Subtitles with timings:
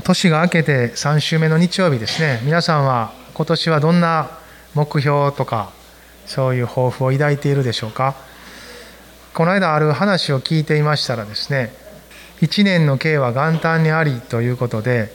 [0.00, 2.40] 年が明けて3週目の日曜日ですね。
[2.44, 4.30] 皆さんは今年はどんな
[4.74, 5.70] 目標とか
[6.26, 8.14] そういう抱負を抱いているでしょうか。
[9.32, 11.70] この間ある話を聞いていましたらですね
[12.40, 15.12] 1年の計は元旦にありということで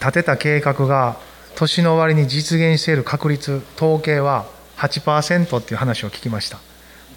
[0.00, 1.18] 立てた計画が
[1.54, 4.46] 年の終わりに実現している確率統計は
[4.78, 6.58] 8%っていう話を聞きました。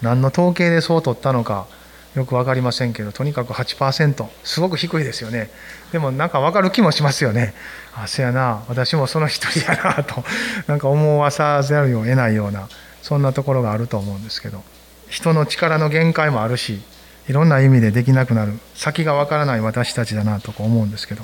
[0.02, 1.66] 何の統計でそう取ったのか
[2.14, 5.48] よく分かりませんけどとにかく8%すごく低いですよね。
[5.92, 7.54] でもなんか分かる気もしますよね。
[7.94, 8.64] あせやな。
[8.68, 10.24] 私もその一人やなと。
[10.66, 12.68] なんか思わさざるを得ないような
[13.02, 14.62] そんなところがあると思うんですけど。
[15.08, 16.80] 人の力の限界もあるし
[17.28, 18.58] いろんな意味でできなくなる。
[18.74, 21.22] 先が分からない私たちだなとか思うんですけど、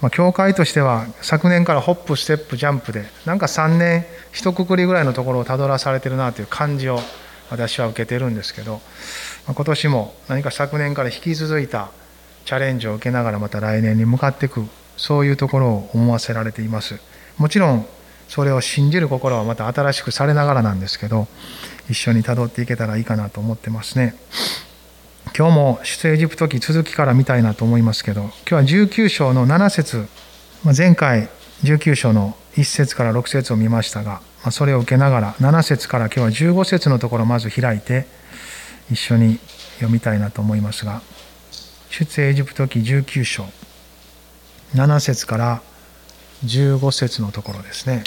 [0.00, 7.00] まあ、教会としては昨年からホップステップジャンプでなんか3年一括りぐらいのところをたどらされてるなという感じを
[7.50, 8.80] 私は受けてるんですけど。
[9.46, 11.90] 今年も何か昨年から引き続いた
[12.44, 16.98] チャレンジを受けながらまた来年に向かっていくそういうところを思わせられています。
[17.36, 17.86] もちろん
[18.28, 21.28] それを信じる心はまた新しくされながらなんですけど
[21.90, 24.14] 一緒にたどっていけたらいいかなと思ってますね。
[25.36, 30.06] 今日も出エジプト記続きから見たいなと思いますけど今日は19章の7節
[30.76, 31.28] 前回
[31.64, 34.22] 19章の1節から6節を見ましたが
[34.52, 38.06] それを受けながら7節から今日は15節のところをまず開いて
[38.90, 39.38] 一緒に
[39.76, 41.02] 読みたいなと思いますが
[41.90, 43.44] 出エジプト記19章
[44.74, 45.62] 7節から
[46.44, 48.02] 15節のところですね、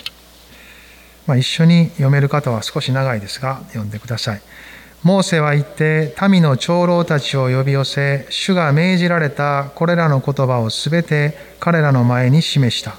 [1.26, 4.42] まあ、一緒に読める方は少し長いですが読んでください。
[5.04, 12.98] モーセは言って民の長老たちを呼び寄せ主が命じられたこれらの言葉をすべて彼らの前に示した。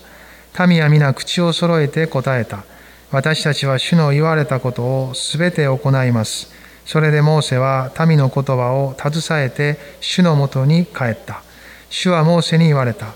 [0.66, 2.64] 民は皆口を揃えて答えた。
[3.10, 6.57] 私たちは主の言われたことをすべて行います。
[6.88, 11.43] それでモーセは民の言葉を携えて主のもとに帰った。
[11.91, 13.09] 主はモーセに言われた。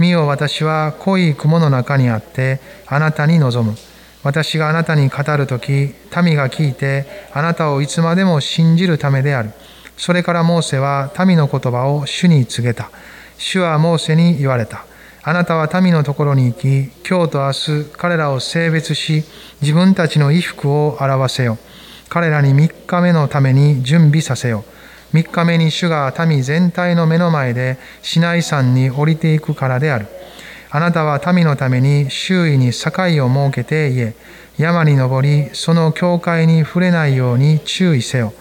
[0.00, 2.58] 見よ私は濃い雲の中にあって
[2.88, 3.76] あなたに望む。
[4.24, 9.52] 私があなたに語るとき、民が聞いてあなたをいつまでも信じるためである。
[9.96, 12.90] それからモーセは民の言葉を主に告げた。
[13.38, 14.84] 主はモーセに言われた。
[15.22, 19.22] あなたは民のところに行き、今日と明日彼らを性別し、
[19.62, 21.58] 自分たちの衣服を表せよ。
[22.10, 24.64] 彼らに3日目のために準備させよ。
[25.14, 30.06] 3日目に主が民全体の目の前でシナイ山に降りていくからである。
[30.72, 32.90] あなたは民のために周囲に境
[33.24, 34.14] を設けて言え、
[34.58, 38.32] 山に登り、その境界に触れないように注意せよ。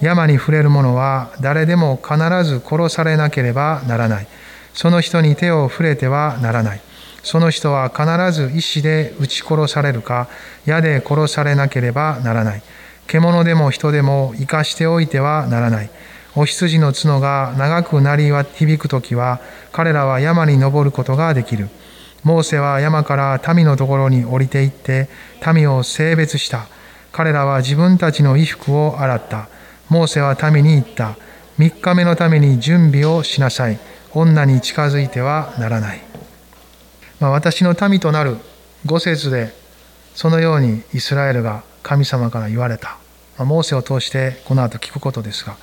[0.00, 4.26] 山に触れる者は誰でも必ず殺されなければならない。
[4.72, 6.80] その人に手を触れてはならない。
[7.22, 10.28] その人は必ず石で撃ち殺されるか、
[10.64, 12.62] 矢で殺されなければならない。
[13.08, 15.90] 獣でも人でも生かしておいてはならない。
[16.36, 19.40] お羊の角が長く鳴り響く時は、
[19.72, 21.70] 彼らは山に登ることができる。
[22.22, 25.08] モーセは山から民のところに降りて行って、
[25.54, 26.66] 民を性別した。
[27.10, 29.48] 彼らは自分たちの衣服を洗った。
[29.88, 31.16] モーセは民に言った。
[31.58, 33.78] 3日目のために準備をしなさい。
[34.12, 36.02] 女に近づいてはならない。
[37.20, 38.36] まあ、私の民となる
[38.84, 39.52] 五節で、
[40.14, 42.98] そのようにイスラエルが神様から言われた、
[43.38, 45.56] まあ、モーセを通してこの後聞くことですが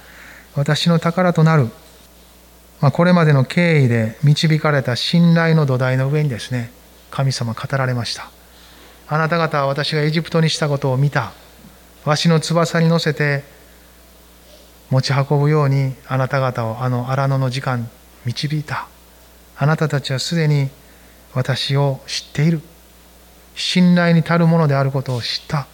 [0.56, 1.66] 私の宝となる、
[2.82, 6.72] まあ、これまでの経緯で導かれた信頼の土台の上にですね
[7.12, 8.30] 神様語られました。
[9.08, 11.32] あなた方は私がエジプトにしたことを見た。
[12.04, 13.44] わしの翼に乗せて
[14.90, 17.88] 持ち運ぶようにあなた方をあの荒野の時間
[18.26, 18.88] 導いた。
[19.58, 20.70] あなたたちはすでに
[21.34, 22.62] 私を知っている。
[23.56, 25.68] 信頼に足るものであることを知った。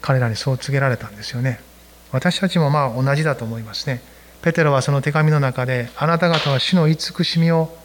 [0.00, 1.60] 彼らにそう告げられたんですよね。
[2.12, 4.00] 私たちもまあ同じだと思いますね。
[4.42, 7.76] ペテロはその手紙の中であなた方は主の慈しみを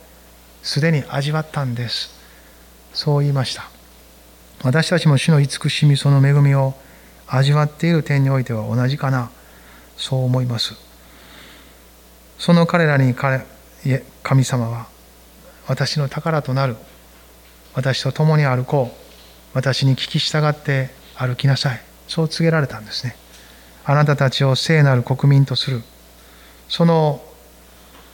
[0.61, 2.11] すでに味わったんです。
[2.93, 3.69] そう言いました。
[4.63, 6.75] 私たちも主の慈しみその恵みを
[7.27, 9.31] 味わっている点においては同じかな。
[9.97, 10.75] そう思います。
[12.37, 13.45] その彼らに彼
[14.23, 14.87] 神様は
[15.67, 16.75] 私の宝となる。
[17.73, 19.01] 私と共に歩こう。
[19.53, 21.90] 私に聞き従って歩きなさい。
[22.11, 23.15] そう告げられたんですね。
[23.85, 25.81] あなたたちを聖なる国民とする。
[26.67, 27.21] その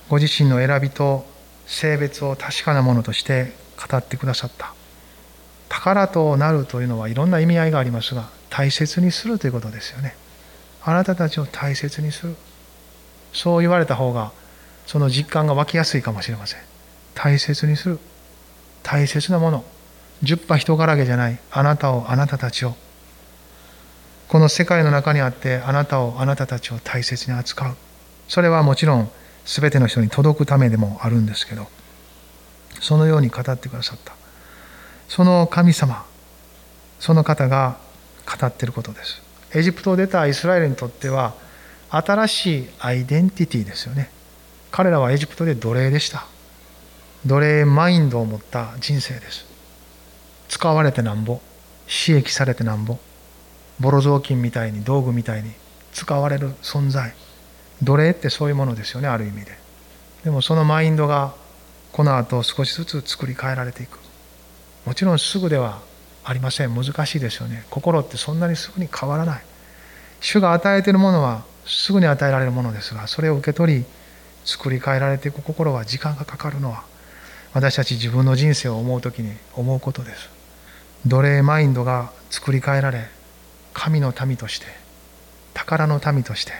[0.07, 1.25] ご自身の選びと
[1.65, 3.53] 性別を確かなものとして
[3.89, 4.75] 語ってくださった。
[5.67, 10.15] 宝となるというのはいろんな意味合いがありますが大切にするということですよね。
[10.83, 12.35] あなたたちを大切にする。
[13.33, 14.31] そう言われた方が
[14.85, 16.59] その実感が湧きやすいかもしれません。
[17.15, 17.99] 大切にする。
[18.83, 19.65] 大切なもの。
[20.21, 21.39] 十羽人からげじゃない。
[21.49, 22.75] あなたをあなたたちを
[24.27, 27.75] この世界の中にあってあなたをあなたたちを大切に扱う。
[28.27, 29.09] それはもちろん
[29.45, 31.67] 全ての人に届くためでもあるんですけど
[32.81, 34.13] そのように語ってくださった。
[35.07, 36.05] その神様
[36.99, 37.77] その方が
[38.25, 39.21] 語っていることです。
[39.53, 41.33] エジプトを出たイスラエルにとっては
[41.89, 44.09] 新しいアイデンティティですよね。
[44.71, 46.25] 彼らはエジプトで奴隷でした。
[47.25, 49.45] 奴隷マインドを持った人生です。
[50.49, 51.39] 使われてなんぼ
[51.87, 52.97] 刺激されてなんぼ
[53.79, 55.51] ボロ雑巾みたいに道具みたいに
[55.93, 57.13] 使われる存在。
[57.83, 59.57] 奴隷ってそういうものですよねある意味で。
[60.23, 61.33] でもそのマインドが
[61.91, 63.99] この後少しずつ作り変えられていく。
[64.85, 65.81] もちろんすぐでは
[66.23, 66.75] ありません。
[66.75, 67.65] 難しいですよね。
[67.69, 69.41] 心ってそんなにすぐに変わらない。
[70.19, 73.85] 主が与えているものはすぐに与えられるものですがそれを受け取り
[74.43, 75.41] 作り変えられていく。
[75.41, 76.83] 心は時間がかかるのは
[77.53, 80.29] 私たち自分の人生を思う時に思うことです。
[81.05, 83.07] 奴隷マインドが作り変えられ
[83.77, 84.65] 神の民として
[85.53, 86.51] 宝の民として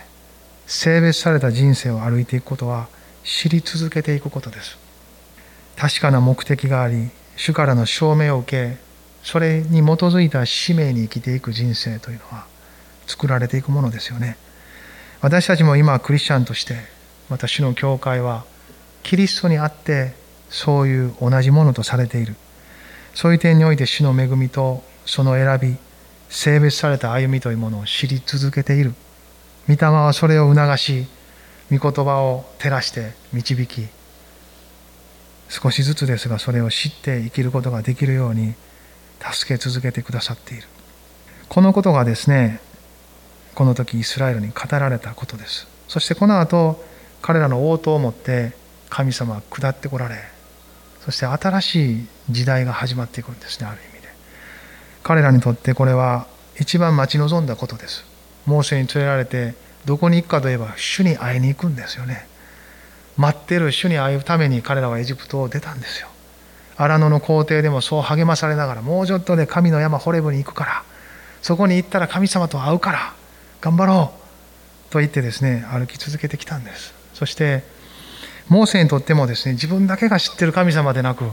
[0.67, 2.87] 性別された人生を歩いていくことは
[3.23, 4.77] 知り続けていくことです。
[5.75, 8.77] 確かな目的があり主からの証明を受け
[9.23, 12.45] それに基づいた使命に生きていく人生というのは
[13.07, 14.37] 作られていくものですよね。
[15.19, 16.75] 私たちも今クリスチャンとして
[17.29, 18.45] 私の教会は
[19.01, 20.13] キリストにあって
[20.51, 22.35] そういう同じものとされている。
[23.15, 25.86] そういう点において主の恵みとその選び
[26.29, 28.94] 性別された歩みというものを知り続けている。
[29.68, 31.07] 御霊はそれを促し
[31.71, 33.88] 御言葉を照らして導き
[35.50, 38.53] 少しずつですがそれを知って生きることができるように
[39.19, 40.63] 助け続けてくださっている。
[41.50, 42.59] このことがですね
[43.56, 45.68] この時イスラエルに語られたことです。
[45.88, 46.83] そしてこの後
[47.21, 48.53] 彼らの応答をもって
[48.89, 50.15] 神様は下ってこられ
[51.03, 53.96] そして新しい時代が始まっていくんですねある意味。
[55.07, 56.27] 彼らにとってこれは
[56.59, 58.04] 一番待ち望んだことです。
[58.45, 59.54] モーセに連れられて
[59.86, 62.27] どこに行くかといえば主に会いに行くんですよね。
[63.15, 66.09] 待ってる主に会うために彼らはエジプトを出たんですよ。
[66.75, 70.83] 荒野の皇帝でもそう励まされながらもうちょっとで神の山ホレブに行くから
[71.42, 73.13] そこに行ったら神様と会うから
[73.62, 74.12] 頑張ろ
[74.89, 76.94] うと言ってですね歩き続けてきたんです。
[77.13, 77.63] そして
[78.50, 81.31] モーセにとってもですね自分だけが知ってる神様でなく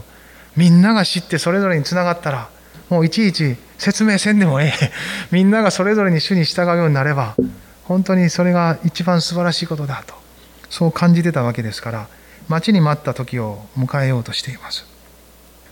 [0.55, 2.54] みんなが知ってそれぞれにつながったら
[2.89, 4.91] もういちいち説明せんでもええ。
[5.31, 7.35] みんながそれぞれに主に従うようになれば
[7.83, 10.13] 本当にそれが一番素晴らしいことだと
[10.69, 12.07] そう感じてたわけですから
[12.47, 14.85] 待ちに待った時を迎えようとしています。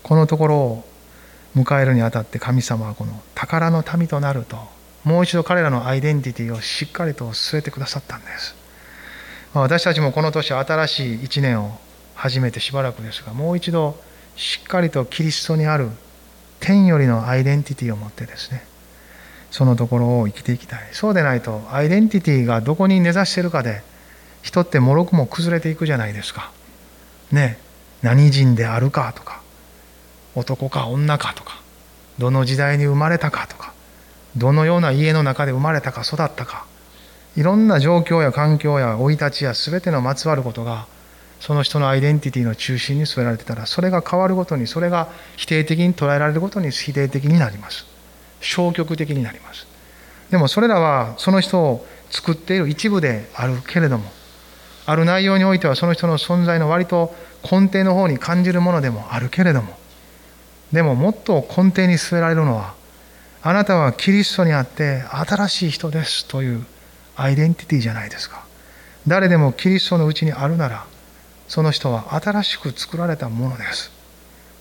[0.01, 0.86] このところを
[1.56, 4.57] 迎えるにあたって神様はこの宝の民となると
[5.04, 8.56] もう一度彼らのアイデンティティをしっかりと据えてくださったんです。
[9.54, 11.77] ま私たちもこの年新しい1年を
[12.16, 13.98] 始めてしばらくですがもう一度
[14.36, 15.89] しっかりとキリストにある
[16.63, 18.63] 天よりのアイデンティティを持ってですね
[19.51, 20.80] そのところを生きていきたい。
[20.94, 23.83] そうでないとアイデンティティがどこに根ざしてるかで
[24.42, 26.51] 人ってもろくも崩れていくじゃないですか。
[27.31, 27.60] ね
[28.01, 29.42] 何人であるかとか
[30.36, 31.62] 男か女かとか
[32.18, 33.74] どの時代に生まれたかとか
[34.38, 36.66] どのような家の中で生まれたか育ったか
[37.36, 40.88] いろんな状況や環境や生い立ちや全てのまつわることが
[41.44, 47.85] その人のアイデンティティの中心に据えられてたらそれが変わるごとにそれが否定的に捉えられるごとに否定的になります。
[48.40, 49.68] 消極的になります。
[50.31, 54.06] でもそれらはその人を作っている一部であるけれども
[54.85, 59.78] ある内容においてはその人の存在の割と根底の方に感じるものでもあるけれども
[60.71, 62.73] でももっと根底に据えられるのは
[63.42, 66.66] あなたはキリストにあって新しい人ですという
[67.18, 68.45] アイデンティティじゃないですか。
[69.06, 70.85] 誰でもキリストのうちにあるなら
[71.47, 73.92] その人は新しく作られたものです。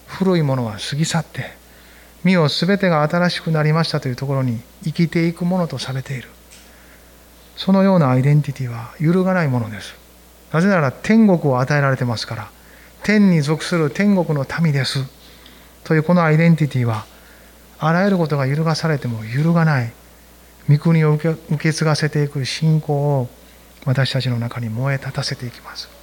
[0.07, 1.57] 古いものは過ぎ去って
[2.25, 6.29] 身を全てが新しくなりましたというところに生きていくものとされている。
[7.57, 9.95] そのようなアイデンティティは揺るがないものです。
[10.53, 12.51] なぜなら天国を与えられてますから
[13.03, 15.05] 天に属する天国の民です。
[15.85, 17.07] というこのアイデンティティは
[17.79, 19.93] あらゆることが揺るがされても揺るがない。
[20.69, 23.29] 御国を受け継がせていく信仰を
[23.85, 26.02] 私たちの中に燃え立たせていきます。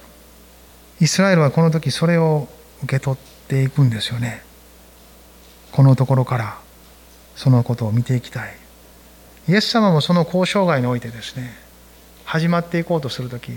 [1.00, 2.46] イスラエルはこの時それを
[2.82, 4.42] 受け取っていくんですよね。
[5.72, 6.58] このところから
[7.36, 8.54] そのことを見ていきたい。
[9.48, 11.54] イエス様もその交渉外においてですね
[12.24, 13.52] 始まっていこうとする時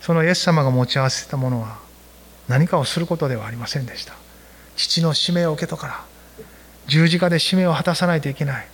[0.00, 1.78] そのイエス様が持ち合わせたものは
[2.48, 4.14] 何かをすることではありませんでした。
[4.74, 6.04] 父の使命を受けとから
[6.86, 8.66] 十字架で使命を果たさないといけない。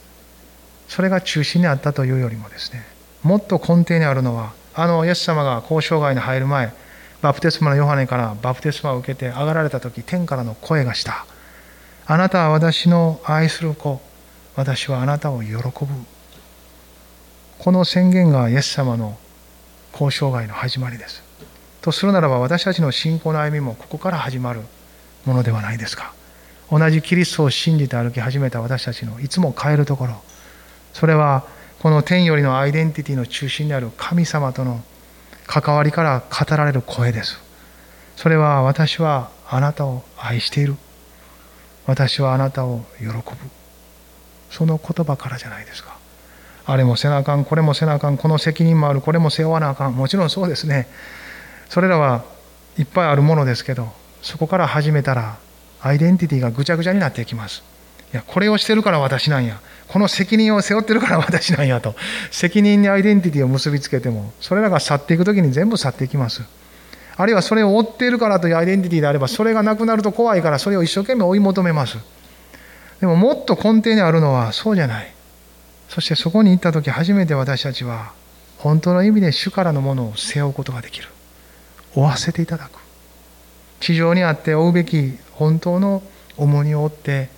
[0.88, 2.82] それが中心にあったというよりもですね
[3.22, 6.72] もっと根底にあるのはあのイエス様が交渉外に入る前
[7.20, 11.26] バプテスマのヨハネからバプテスマを受けて上がられた時天からの声がした。
[12.06, 14.00] あなたは私の愛する子。
[14.54, 15.62] 私はあなたを喜ぶ。
[17.58, 19.18] この宣言がイエス様の
[19.92, 21.22] 交渉外の始まりです。
[21.80, 24.60] とするならば私たちの信仰の歩みもここから始まる
[25.24, 26.12] ものではないですか。
[26.70, 30.22] 同じキリストを信じて歩き始めた私たちのいつも変えるところ。
[30.92, 31.44] それは
[31.80, 34.82] この天よりのアイデンティティの中心である神様との
[35.48, 37.40] 関わりから語られる声です。
[38.16, 40.76] それは私はあなたを愛している。
[41.86, 43.22] 私はあなたを喜ぶ。
[44.50, 45.96] その言葉からじゃないですか。
[46.66, 49.96] あれもせなあかんこれもせなあかんこの責任もあるこれも背負わなあかん。
[49.96, 50.86] もちろんそうですね。
[51.70, 52.24] それらは
[52.78, 53.88] いっぱいあるものですけど
[54.20, 55.38] そこから始めたら
[55.80, 57.62] アイデンティティがぐちゃぐちゃになっていきます。
[58.12, 59.60] いやこれをしてるから私なんや。
[59.88, 61.94] この責任を背負ってるから私なんやと。
[62.30, 66.42] 責任にアイデンティティを結びつけてもそれらが去っていく時に全部去っていきます。
[67.16, 71.98] あるいはそれを追っているからというアイデンティティであればそれがなくなると怖いからそれを一生懸命追い求めます。
[73.00, 75.12] でももっと根底にあるのはそうじゃない。
[75.88, 78.12] そしてそこに行った時初めて私たちは
[78.58, 81.08] 本当の意味で主からのものを背負うことができる。
[81.94, 82.78] 負わせていただく。
[83.80, 86.02] 地上にあって負うべき本当の
[86.36, 87.30] 重荷を負って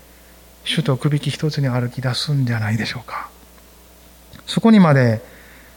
[0.71, 3.29] 主とくびき一つに歩き出すんじゃないでしょうか。
[4.47, 5.21] そこにまで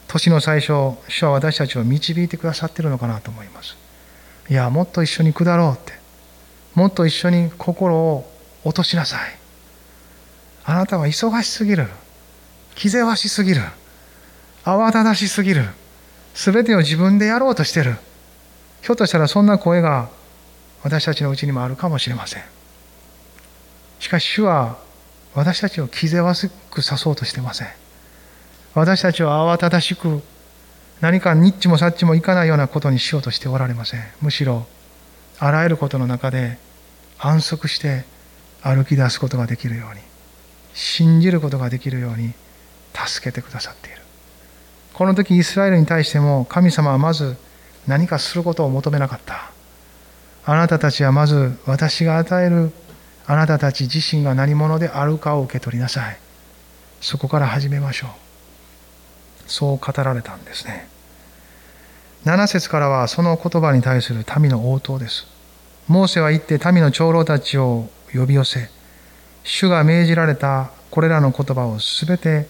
[0.08, 3.76] 年の最初主は私たちを導いてくださっているのかなと思います。
[4.52, 5.94] いやもっと一緒に下ろうって。
[6.76, 8.32] もっと一緒に心を
[8.64, 9.20] 落としなさい。
[10.64, 11.88] あなたは忙しすぎる。
[12.76, 13.62] 気ぜわしすぎる。
[14.64, 15.66] 慌ただしすぎる。
[16.36, 17.96] 全てを自分でやろうとしてる。
[18.84, 20.10] ひょっとしたらそんな声が
[20.84, 22.44] 私たちのうちにもあるかもしれません。
[24.00, 24.83] しかし主は
[25.36, 27.68] 私たちを気ぜわしくさそうとしてません。
[28.74, 30.22] 私たちを慌ただしく
[31.02, 34.04] 何かニッチもサッチもいかないようなことにしようとしておられません。
[34.22, 34.66] むしろ
[35.40, 36.58] あらゆることの中で
[37.20, 38.06] 安息して
[38.62, 40.02] 歩き出すことができるように
[40.74, 42.34] 信じることができるように
[42.94, 43.98] 助けてくださっている。
[44.94, 47.36] この時イスラエルに対しても神様はまず
[47.88, 49.52] 何かすることを求めなかった。
[50.46, 52.72] あなたたちはまず私が与える
[53.26, 56.18] あなたたち自身が何者であるかを受け取りなさい。
[57.02, 58.10] そこから始めましょう。
[59.48, 60.88] そう語られたんですね。
[62.26, 65.28] 7節からはその言葉に対する民の応答です。
[65.88, 68.70] モーセは行って民の長老たちを呼び寄せ
[69.44, 72.48] 主が命じられたこれらの言葉をすべて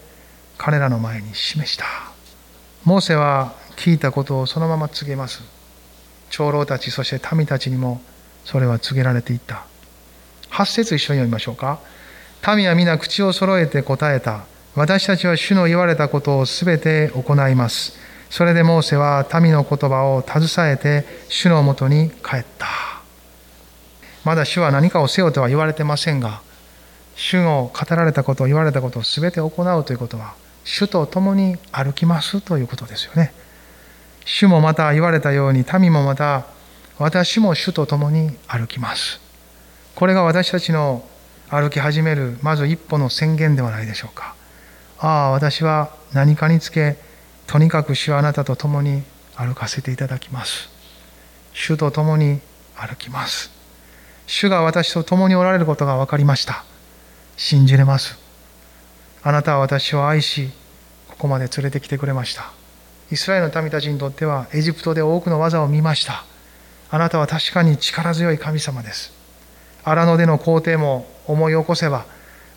[0.57, 1.85] 彼らの前に示した。
[2.83, 5.41] モーセは聞いたことをそのまま告げます。
[6.29, 8.01] 長老たちそして民たちにも
[8.45, 9.65] それは告げられていった。
[10.53, 11.79] 8節一緒に読みましょうか。
[12.55, 14.45] 民は皆口を揃えて答えた。
[14.75, 17.97] 私たちは主の言われたことをすべて行います。
[18.29, 22.67] それでモーセは民の言葉を携えて主のもとに帰った。
[24.23, 26.41] まだ主は何かをせよとは言われてませんが
[27.15, 33.33] 主の語られたこと言われたことを全て行うということは主と共に歩きますということですよね。
[34.25, 36.45] 主もまた言われたように民もまた
[36.99, 39.22] 私も主と共に歩きます。
[39.95, 41.03] これが私たちの
[41.49, 44.35] 歩き始めるまず一歩の宣言ではないでしょうか。
[44.99, 46.97] ああ私は何かにつけ
[47.45, 49.03] とにかく主はあなたと共に
[49.35, 50.69] 歩かせていただきます。
[51.53, 52.39] 主と共に
[52.75, 53.51] 歩きます。
[54.25, 56.63] 主が私と共におられることが分かりました。
[57.37, 58.17] 信じれます。
[59.21, 60.49] あなたは私を愛し
[61.07, 62.51] ここまで連れてきてくれました。
[63.11, 66.25] イスラエルの民たちにとってはエジプトで多くの技を見ました。
[66.89, 69.12] あなたは確かに力強い神様です。
[69.83, 72.05] 荒野での皇帝も思い起こせば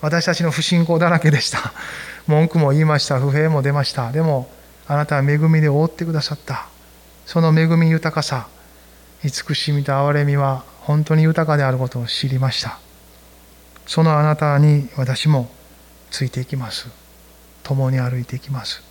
[0.00, 1.72] 私たちの不信仰だらけでした。
[2.26, 3.18] 文句も言いました。
[3.18, 4.12] 不平も出ました。
[4.12, 4.48] でも
[4.86, 6.66] あなたは恵みで覆ってくださった。
[7.24, 8.46] その恵み豊かさ
[9.24, 12.78] 慈しみと憐れみは本当に豊かであることを知りました。
[13.86, 15.50] そのあなたに私も
[16.10, 16.88] ついていきます。
[17.62, 18.82] 共に歩いていきます。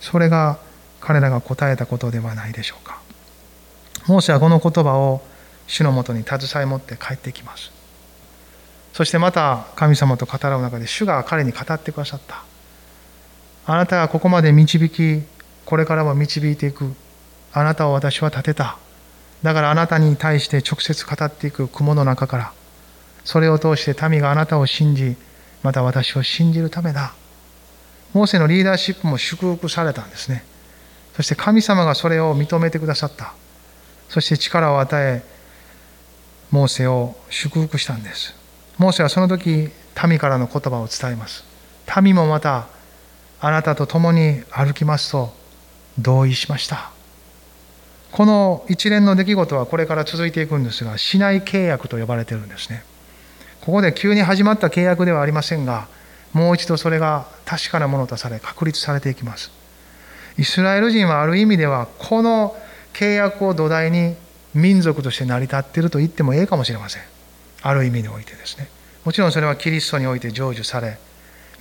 [0.00, 0.58] それが
[1.00, 3.00] 彼らが答えたことではないでしょうか。
[4.06, 5.22] モーセはこの言葉を
[5.66, 7.70] 主のもとに携え持って帰ってきます。
[8.92, 12.44] そしてまた神様と語らう中で主が彼に語ってくださった。
[13.66, 15.22] あなたがここまで導き
[15.64, 16.94] これからも導いていく。
[17.52, 18.78] あなたを私は立てた。
[19.42, 21.68] だからあなたに対して直接語っていく。
[21.68, 22.52] 雲の中から。
[23.24, 25.16] それを通して民があなたを信じ
[25.62, 27.12] また私を信じるためだ。
[28.12, 30.44] モーセのリーダーシップも祝福されたんですね。
[31.16, 33.34] そして神様がそれを認めてくださった。
[34.08, 35.35] そして力を与え
[36.56, 38.34] モーセを祝福したんです
[38.78, 39.68] モーセはその時
[40.08, 41.44] 民からの言葉を伝えます
[42.02, 42.68] 民もまた
[43.40, 45.34] あなたと共に歩きますと
[45.98, 46.92] 同意しました
[48.10, 52.82] この一連の出来事はこれから続いていくんですが、市内契約と呼ばれてるんですね。
[53.60, 55.88] ここで急に始まった契約ではありませんが、
[56.32, 59.50] もう一度それが確かなものとされ、確立されていきます。
[60.38, 62.56] イスラエル人はある意味では、この
[62.94, 64.16] 契約を土台に
[64.56, 67.02] 民族として成り立っていると言ってもええかもしれません。
[67.62, 68.68] ある意味においてですね。
[69.04, 70.98] もちろんそれはキリストにおいて成就され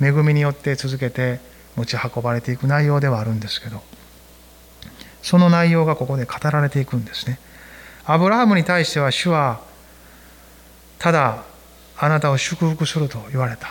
[0.01, 1.39] 恵みによって続けて
[1.75, 3.83] 持ち運ばれていく内容ではあるんですけど
[5.21, 7.39] その内容がここで語られていくんですね。
[8.05, 9.61] アブラハムに対しては主は
[10.97, 11.43] ただ
[11.97, 13.67] あなたを祝福すると言われた。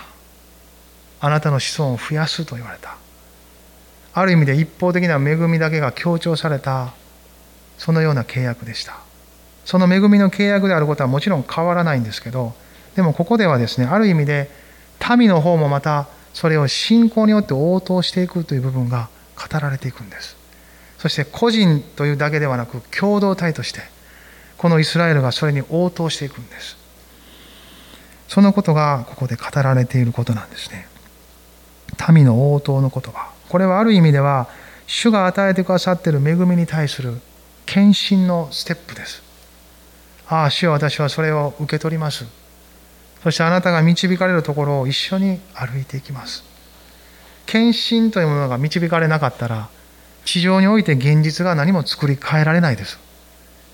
[1.20, 2.96] あなたの子孫を増やすと言われた。
[4.12, 6.94] ある意味で一方的な恵みだけが強調された
[7.78, 9.03] そのような契約でした。
[9.64, 12.54] その恵みの契約であることはもちろん変わらないんですけど
[12.96, 14.50] でもここではですねある意味で
[15.16, 20.36] 民の方もまたそれを信仰によって応答していくという部分が語られていくんです。
[20.98, 23.80] そして個人というだけではなく共同体として
[24.56, 26.76] このイスラエルがそれに応答していくんです。
[28.28, 30.88] そのことがここで語られていることなんですね。
[32.12, 34.48] 民の応答の言葉これはある意味では
[34.86, 37.20] 主が与えてくださっている恵みに対する
[37.66, 39.22] 献身のステップです。
[40.28, 42.24] ああ主よ私はそれを受け取ります。
[43.22, 46.44] そしてあなたが導かれるところを一緒に歩いていきます。
[47.46, 49.68] 献身というものが導かれなかったら
[50.24, 52.98] 地上において現実が何も作り変えられないです。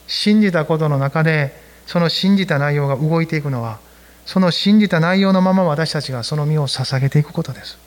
[0.06, 1.54] 信じたことの中で
[1.86, 3.78] その信じた内容が動いていくのは
[4.26, 7.78] その信じた内容のまま私たちがその身を捧げていくことです。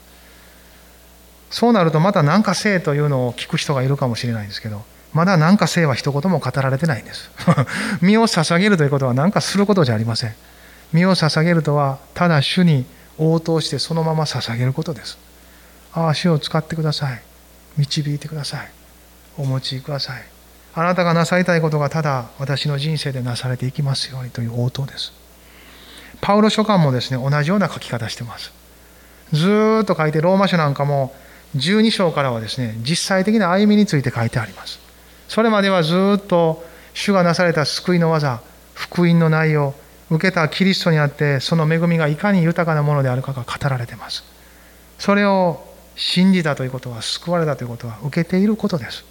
[1.50, 4.82] そうなるとまた何かせえというのを聞く人がいるかもしれないんですけど
[5.14, 7.30] まだ何かせえは一言も語られてないんです。
[8.02, 10.34] 身を捧げるということは何かすることじゃありません。
[10.92, 12.84] 身を捧げるとはただ主に
[13.16, 15.16] 応答してそのまま捧げることです。
[15.92, 17.22] ああ主を使ってください。
[17.76, 18.68] 導いてください。
[19.38, 20.22] お持ちください。
[20.74, 25.12] あなたがなさりたいことがただ私の人生でなされていきますようにという応答です。
[26.20, 28.52] パウロ書簡もですね同じような書き方してます。
[29.32, 31.14] ずっと書いてローマ書なんかも
[31.56, 34.83] 12章からはですね実際的な歩みについて書いてあります。
[35.28, 38.40] それまではずっと主がなされた救いの技
[38.74, 39.74] 福音の内容
[40.10, 44.24] 受けたキリストにあってその恵みがいかに豊かなものであるかが語られています。
[44.98, 45.64] それを
[45.96, 49.04] 信じたということは救われたということは受けていることです。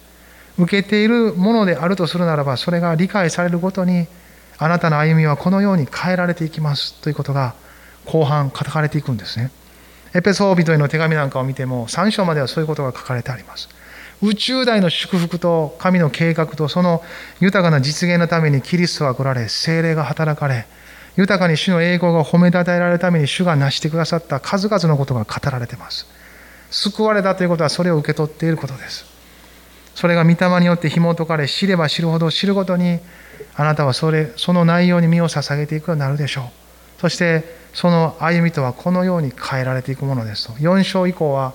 [0.58, 4.06] 受けているものであるとするならばそれが理解されるごとに
[4.58, 7.54] あなたの歩みはこのように変えられていきますということが
[8.06, 9.50] 後半書かれていくんですね。
[10.14, 13.68] エペソー人への手紙なんかを見ても3章まではそういうことが書かれてあります。
[14.24, 17.02] 宇宙大の祝福と神の計画とその
[17.40, 20.66] 豊かな実現のためにキリストは来られ精霊が働かれ
[21.16, 26.06] 豊かに主の栄光が褒めたたえられるために主が成してくださった数々のことが語られています。
[26.70, 29.04] 救われたということはそれを受け取っていることです。
[29.94, 32.98] それが御霊によって紐解かれ、知れば知るほど知るごとに、
[33.54, 36.50] あなたはそれ、その内容に身を捧げていくようになるでしょ
[36.98, 37.00] う。
[37.00, 40.54] そして、その歩みとはこのように変えられていくものですと。
[40.54, 41.54] 4章以降は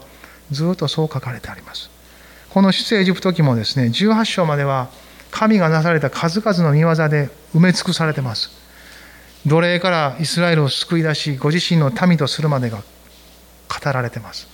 [0.51, 1.98] ずっとそう書かれてあります。
[2.49, 4.89] この出エジプト記もですね、18章までは
[5.31, 8.49] 神がなされた数々の見業で埋め尽くされてます。
[9.45, 14.47] 奴隷からイスラエルを救い出しご自身の民とするまでが語られてます。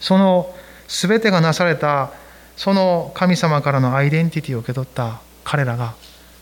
[0.00, 0.54] その
[0.88, 2.12] 全てがなされた
[2.56, 5.94] その神様からのアイデンティティを受け取った彼らが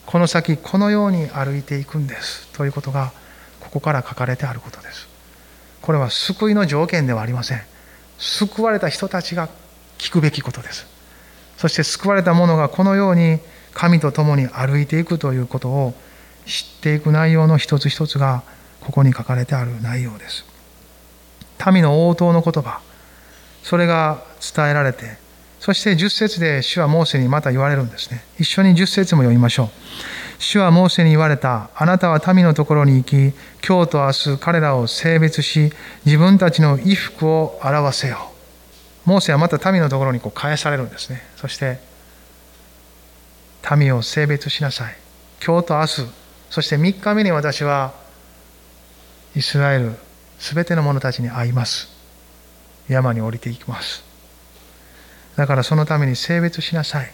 [0.07, 3.13] この先このように歩いていくんですということが
[3.61, 5.09] ここから書かれてあることです。
[5.81, 7.63] これは救いの条件ではありません。
[8.19, 9.49] 救われた人たちが
[10.01, 10.87] 聞くべきことです
[11.57, 13.39] そして救われた者がこのように
[13.73, 15.95] 神と共に歩いていくということを
[16.47, 18.43] 知っていく内容の一つ一つが
[18.81, 20.45] ここに書かれてある内容です。
[21.71, 22.81] 民の応答の言葉、
[23.63, 25.19] それが伝えられて、
[25.61, 28.25] そして10節で主はモーセにまた言われるんですね。
[28.39, 29.69] 一緒に10節も読みましょう。
[30.39, 31.69] 主はモーセに言われた。
[31.77, 33.35] あなたは民のところに行き、
[33.67, 35.71] 今日と明日彼らを性別し、
[36.07, 38.33] 自分たちの衣服を表せよ。
[39.05, 41.23] モーセはまた民のところにこう返されるんですね。
[41.37, 41.79] そして、
[43.77, 44.97] 民を性別しなさい。
[45.45, 46.03] 今日と明日、
[46.51, 47.95] そして3日目に私は
[49.37, 49.95] イスラエル
[50.39, 51.89] すべての者たちに会います。
[52.89, 54.03] 山に降りていきます。
[55.37, 57.13] だからそのために性別しなさい。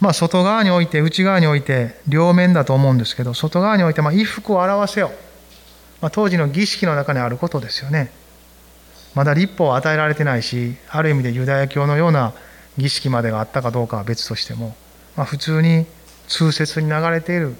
[0.00, 5.12] まあ外側において内側において両面だと思うんですけど外側においてま衣服を表せよ、
[6.00, 8.10] まあ、当時の儀式の中にあることですよね。
[9.14, 12.32] まだ立法は与えられてないしある意味でユダヤ教のような
[12.78, 14.74] 儀式までがあったかどうかは別としても、
[15.16, 15.86] まあ、普通に
[16.28, 17.54] 通説に流れている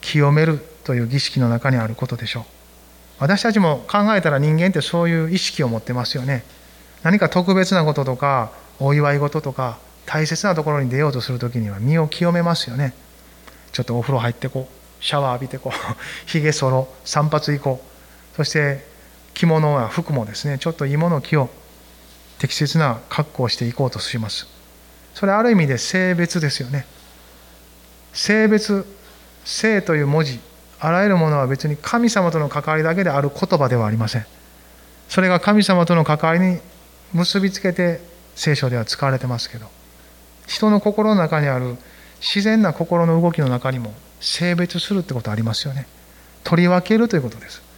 [0.00, 2.44] 清めるという儀式の中にあることでしょう。
[3.18, 6.42] 私たちも考えたら人間ってそういう意識を持ってますよね。
[7.02, 12.94] 何か特別なこととかお祝い事とか大切なところに出ようとする時には身を清めますよね。
[13.72, 17.82] ちょっとお風呂入ってこうシャワー浴びてこうひげそろ散髪行こ
[18.32, 18.36] う。
[18.36, 18.89] そして
[19.40, 21.50] 着物や服もですねちょっといいものを
[22.38, 24.46] 適切な格好をしていこうとします。
[25.14, 26.84] それある意味で性別ですよね。
[28.12, 28.84] 性別
[29.44, 30.40] 性という文字
[30.78, 34.26] あらゆるものは別に神様との関わりだけである言葉ではありません。
[35.08, 36.60] それが神様との関わりに
[37.14, 38.00] 結びつけて
[38.34, 39.66] 聖書では使われてますけど
[40.46, 41.76] 人の心の中にある
[42.20, 45.86] 自然な心の動きの中にも性別するってことありますよね。
[46.44, 47.69] 取り分けるということです。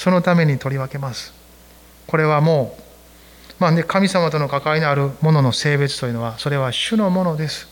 [0.00, 1.34] そのために取り分けます。
[2.06, 7.68] これはもう、まあね、神様との関わりのあるものの性別というのはそれは主のものです。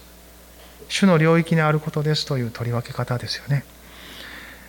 [0.90, 3.64] 主の領域にあることですという取り分け方ですよね。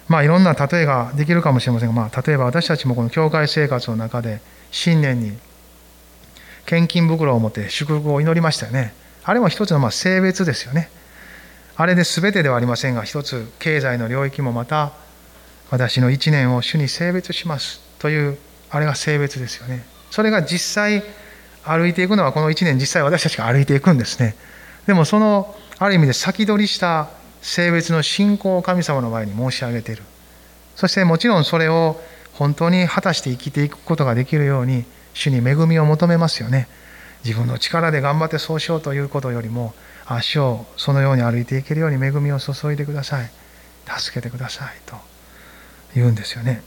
[0.07, 4.39] まあいろんな例えができるかもしれませんが、まあ、例えば私たちもこの教会生活の中で
[4.71, 5.37] 新年に
[6.65, 8.93] 献金袋を持って祝福を祈りましたよね。
[9.25, 10.89] あれも一つのま性別ですよね。
[11.75, 14.93] あれで全てではありませんが一つ経済の領域もまた
[15.71, 18.37] 私の一年を主に性別しますという
[18.69, 19.85] あれが性別ですよね。
[20.11, 21.03] それが実際
[21.63, 24.35] 歩いていくのはこの一年実際私たちが歩いていくんですね。
[24.87, 27.09] でもそのある意味で先取りした
[27.41, 30.03] 性別の信仰を神様の前に申し上げている。
[30.75, 32.01] そしてもちろんそれを
[32.33, 36.67] 本当に果たして生きていくことができるように主に恵みを求めますよね。
[37.23, 39.73] 自分の力で頑張ってそうしようということよりも
[40.05, 43.29] 足をそのように歩いていけるように恵みを注いでください。
[43.85, 45.08] 助けてくださいと。
[45.95, 46.61] 言うんですよね。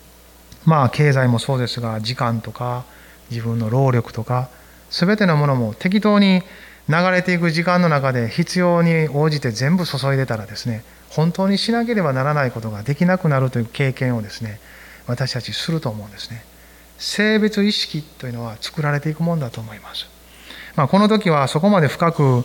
[0.64, 2.84] まあ経済もそうですが時間とか
[3.30, 4.48] 自分の労力とか
[4.90, 6.42] 全てのものも適当に
[6.88, 14.60] 流れていく時間の中で必要に応じて全部注いでたらですね本当にしなければならないことができなくなるという経験をですね
[15.06, 16.44] 私たちすると思うんですね。
[16.98, 20.06] 性別意識というのは作られていくもんだと思います、
[20.76, 22.44] まあ、この時はそこまで深く語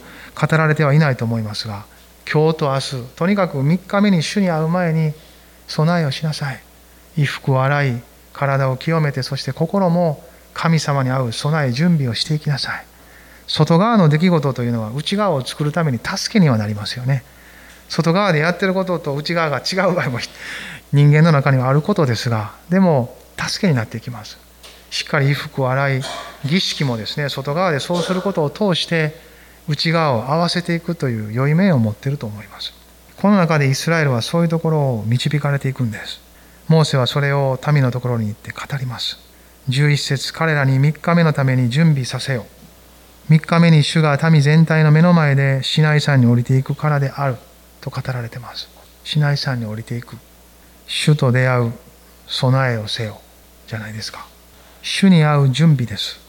[0.51, 1.85] られてはいないと思いますが
[2.31, 5.13] 今日と明日とにかく3日目に主に会う前に
[5.71, 6.59] 備えをしなさい。
[7.15, 8.03] 衣服を洗い
[8.33, 12.85] 体を清めてそして心も神様に会う備え準備をしていきなさい。
[13.47, 17.23] 外側の出来事というのは内側を作るために助けにはなりますよね。
[17.89, 20.19] 外側でやってることと内側が違う場合も
[20.93, 24.37] 人間の中にはあることですがでも助けになっていきます。
[24.89, 26.01] しっかり衣服を洗い
[26.45, 29.15] 儀式もですね外側でそうすることを通して
[29.69, 32.80] 内側を合わせていくという良い面を持っていると思います。
[33.21, 36.19] この中でイスラエルはそういうところを導かれていくんです。
[36.67, 39.19] モーセはそれを民のところに行って語ります。
[39.69, 42.47] 11節彼らに3日目のために準備させよ
[43.29, 47.35] 3日目に主が民全体の目の前でシナイ山に降りていくからである。
[47.79, 48.67] と語られています。
[49.03, 50.17] シナイ山に降りていく。
[50.87, 51.73] 主と出会う
[52.25, 53.21] 備えをせよ。
[53.67, 54.25] じゃないですか。
[54.81, 56.19] 主に会う準備です。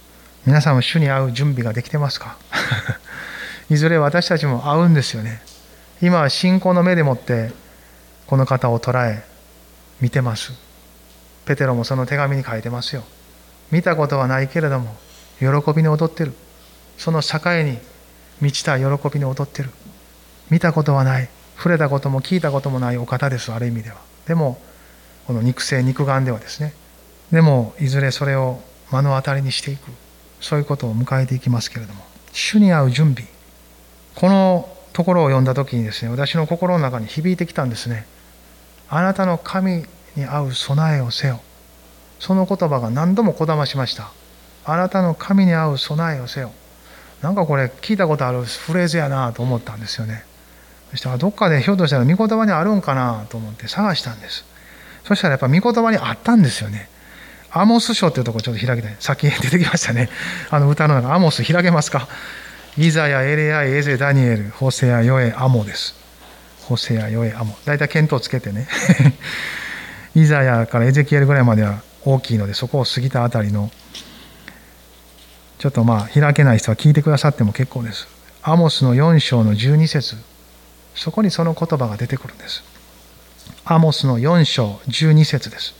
[0.44, 2.36] 皆さんも主に会う準備ができてますか？
[3.70, 5.40] いずれ私たちも会うんですよね。
[6.02, 7.52] 今は信仰の目でもって
[8.26, 9.22] この方を捉え
[10.00, 10.52] 見てます。
[11.46, 13.04] ペテロもその手紙に書いてますよ。
[13.70, 14.96] 見たことはないけれども
[15.38, 16.32] 喜びに踊ってる。
[16.98, 17.78] その境に
[18.40, 19.70] 満ちた喜びに踊ってる。
[20.50, 21.28] 見たことはない。
[21.56, 23.52] 触れたことも聞いたこともないお方です。
[23.52, 23.96] ある意味では。
[24.26, 24.60] でも
[25.28, 26.74] この肉声肉眼ではですね。
[27.30, 28.60] でもいずれそれを
[28.90, 29.88] 目の当たりにしていく。
[30.40, 32.04] そういうことを迎えていきますけれども。
[32.32, 33.28] 主に会う準備。
[34.16, 38.06] このところを読んだ時にですね私の心の中に響いてきたんですね。
[38.88, 39.84] あなたの神
[40.16, 41.40] に会う備えをせよ。
[42.20, 44.10] その言葉が何度もこだましました。
[44.64, 46.52] あなたの神に会う備えをせよ。
[47.22, 50.24] なんかこれ聞いたことあるフレーズやなと思ったんですよね。
[50.90, 54.44] そしたらどっかでひょっとしたら御言葉にあるんかなと思って探したんです。
[55.04, 56.88] そしたらやっぱ御言葉にあったんですよね。
[57.50, 58.96] アモス書っていうとこちょっと開きたい。
[59.00, 60.10] さっき出てきましたね。
[60.50, 62.08] あの歌の中アモス開けますか？
[62.78, 65.94] イザヤエレアエゼダニエルホセアヨエアモです
[66.62, 68.68] ホセアヨエアモ大体見当つけてね
[70.14, 73.70] イザヤからエゼキエルぐらいまでは大きいのでそこを過ぎたあたりの
[75.58, 78.08] ちょっとまあ開けない人は聞いてくださっても結構です
[78.42, 80.16] アモスの4章の12節
[80.94, 82.62] そこにその言葉が出てくるんです。
[83.64, 85.74] アモスの4章12節です。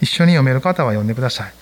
[0.00, 1.52] 一緒に読める方は読んでください。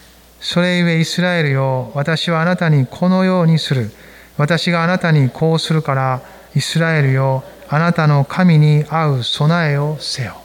[0.40, 3.90] それゆえイスラエルよ、私はあなたにこのようにする。
[4.36, 6.22] 私があなたにこうするから、
[6.54, 10.40] イスラエルよ、あなたの神に会う備えをせよ。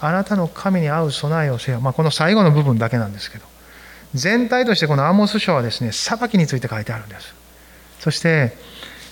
[0.00, 1.80] あなたの神に会う備えをせよ。
[1.80, 3.54] まあ、この最後の部分だけなんですけど。
[4.14, 7.34] 全体としてこのアモス書はですね裁きについて書いてあるんです
[7.98, 8.56] そして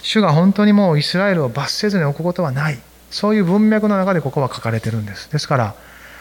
[0.03, 2.79] 主が本当にもうイスラエルを罰せずに置くことはない
[3.11, 5.75] そういう文脈の中でここは書かれてるんですですから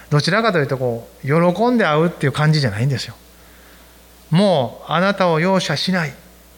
[0.10, 3.16] どちらかというとこう喜んで会うっていう感じじゃないんですよ
[4.32, 6.14] もうあなたを容赦しない。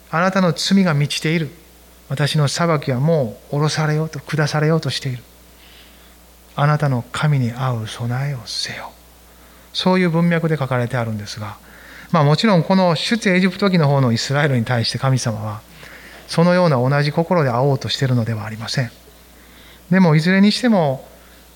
[0.09, 1.49] あなたの罪が満ちている。
[2.07, 5.23] 私の裁きはもう下ろされようと下されようとしている。
[6.55, 8.91] あなたの神に会う備えをせよ。
[9.73, 11.57] そういう文脈で書かれてあるんですが
[12.13, 15.61] まあ、もちろんこの出エジプト記の方のイスラエルに対して神様は
[16.27, 18.91] そのような同じ心で会おうとしているのではありません。
[19.89, 21.07] でもいずれにしても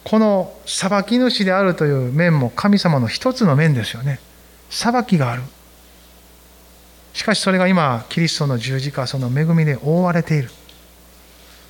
[0.04, 4.20] この裁き主であるという面も神様の一つの面ですよね。
[4.72, 5.44] 裁きがある。
[7.18, 10.52] しかしそれが今キリストの十字架その恵みで覆われている。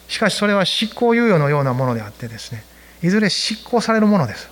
[0.10, 2.66] しかしそれは執行猶予のようなものであってですね
[3.02, 4.50] いずれ執行されるものです。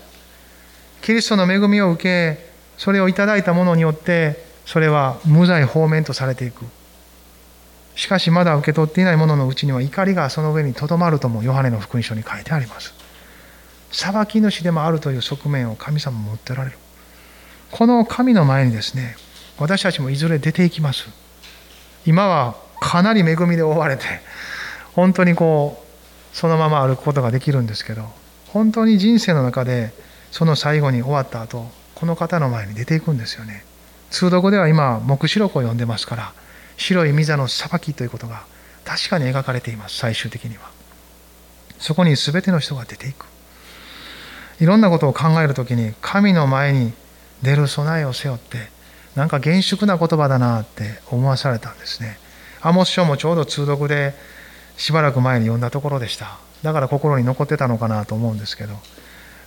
[1.01, 6.63] キリストの恵みを受けそれをいただいたものによってそれは無罪放免とされていく。
[7.97, 12.93] しかしまだ受け取っていないもののうちには怒りがその上にとどまるともヨハネの福音書に書いてあります。
[13.91, 16.77] 裁き主でもあるという側面を神様も持っておられる。
[17.71, 19.17] この神の前にですね
[19.57, 21.07] 私たちもいずれ出ていきます。
[22.05, 24.03] 今はかなり恵みで覆われて
[24.93, 25.83] 本当にこ
[26.33, 28.05] うそのまま歩くことができるんですけど
[28.49, 29.91] 本当に人生の中で
[30.31, 33.63] その最後に終わった後この方の前に出ていくんですよね。
[34.11, 36.33] 通読では今黙示録を読んでますから
[36.77, 38.43] 白い御座の裁きということが
[38.83, 40.69] 確かに描かれています最終的には。
[41.79, 43.25] そこに全ての人が出ていく。
[44.61, 46.93] いろんなことを考える時に神の前に
[47.41, 48.69] 出る備えを背負って
[49.15, 52.17] なんか厳粛な言葉だなって思わされたんですね。
[52.61, 54.13] アモス書もちょうど通読で
[54.77, 56.37] しばらく前に読んだところでした。
[56.63, 58.73] だから心に残ってたのかなと思うんですけど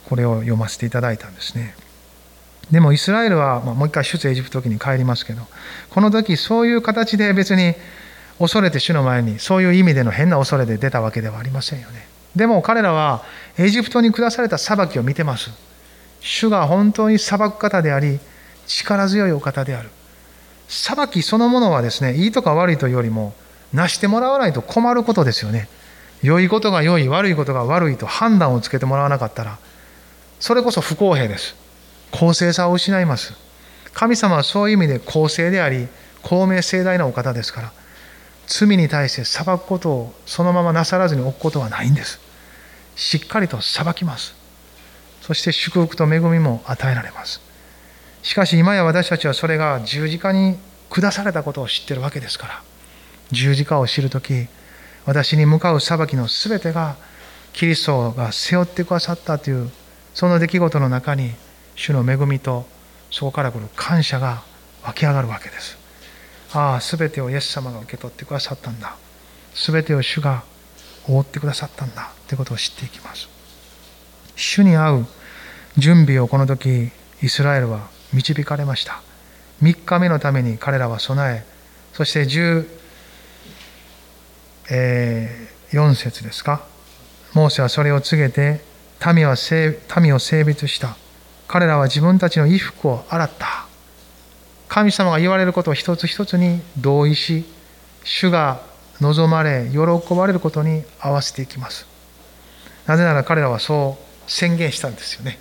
[0.08, 1.74] これを読ませていただいたんですね。
[2.70, 5.42] でもイスラエルは、まあ、もう一回出エジプト時に帰りますけど
[5.90, 7.74] この時そういう形で別に
[8.38, 12.06] 恐れて主の前にそういう意味での変な恐れで出たわけではありませんよね。
[12.36, 13.24] でも彼らは
[13.58, 15.50] エジプトに下された裁きを見てます。
[16.20, 18.20] 主が本当に裁く方であり
[18.68, 19.90] 力強いお方である。
[20.68, 23.34] 裁きそのものはですねいいとか悪いというよりも
[23.72, 25.68] なしてもらわないと困ることですよね。
[26.22, 29.58] 良いことが良い悪いことが悪いと判断をつけてもらわなかったら
[30.40, 31.56] それこそ不公平です。
[32.10, 33.34] 公正さを失います。
[33.92, 35.88] 神様はそういう意味で公正であり
[36.22, 37.72] 公明正大なお方ですから
[38.46, 42.20] 罪に対して裁くことをそのままなさらずに置くことはないんです。
[42.96, 44.34] しっかりと裁きます。
[45.22, 47.47] そして祝福と恵みも与えられます。
[48.22, 50.56] しかし今や私たちはそれが十字架に
[50.90, 52.62] 下されたことを知ってるわけですから
[53.30, 54.46] 十字架を知るとき
[55.06, 56.96] 私に向かう裁きの全てが
[57.52, 59.70] キリストが背負ってくださったという
[60.14, 61.32] その出来事の中に
[61.74, 62.66] 主の恵みと
[63.10, 64.42] そこから来る感謝が
[64.82, 65.78] 湧き上がるわけです。
[66.52, 68.96] ああ、すべてをイエス様が受け取ってくださったんだ。
[69.54, 70.44] すべてを主が
[71.06, 73.28] 覆ってくださったんだということを知っていきます。
[74.36, 75.06] 主に会う
[75.76, 76.90] 準備をこの時
[77.22, 79.02] イスラエルは導かれました。
[79.62, 81.44] 3日目のために彼らは備え、
[81.92, 82.22] そして
[84.68, 86.62] 14、節ですか。
[87.34, 88.60] モーセはそれを告げて
[89.14, 89.36] 民は
[90.00, 90.96] 民を性別した。
[91.46, 93.66] 彼らは自分たちの衣服を洗った。
[94.68, 97.44] 神様が言われることを一つ一つに同意し、
[98.04, 98.60] 主が
[99.00, 99.78] 望まれ、喜
[100.14, 101.86] ばれることに合わせていきます。
[102.86, 105.38] なぜなら彼らはそう宣言したんですよね。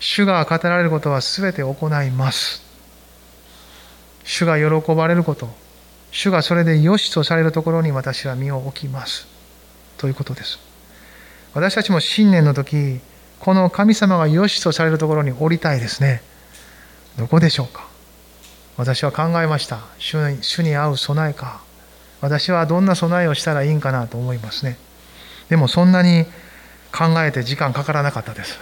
[0.00, 2.62] 主が語られることは全て行います。
[4.24, 5.48] 主が喜ばれること、
[6.10, 9.28] 主がそれで良しとされるところに私は身を置きます。
[9.98, 10.58] ということです。
[11.54, 13.00] 私たちも新年の時、
[13.38, 16.22] この神様が良しとされるところに降りたいですね。
[17.18, 17.86] どこでしょうか？
[18.76, 19.80] 私は考えました。
[19.98, 21.60] 主に主に会う備えか。
[22.22, 24.78] 私はどんな備えをしたらいいんかなと思いますね。
[25.48, 26.24] でもそんなに
[26.92, 28.58] 考えて時間かからなかったです。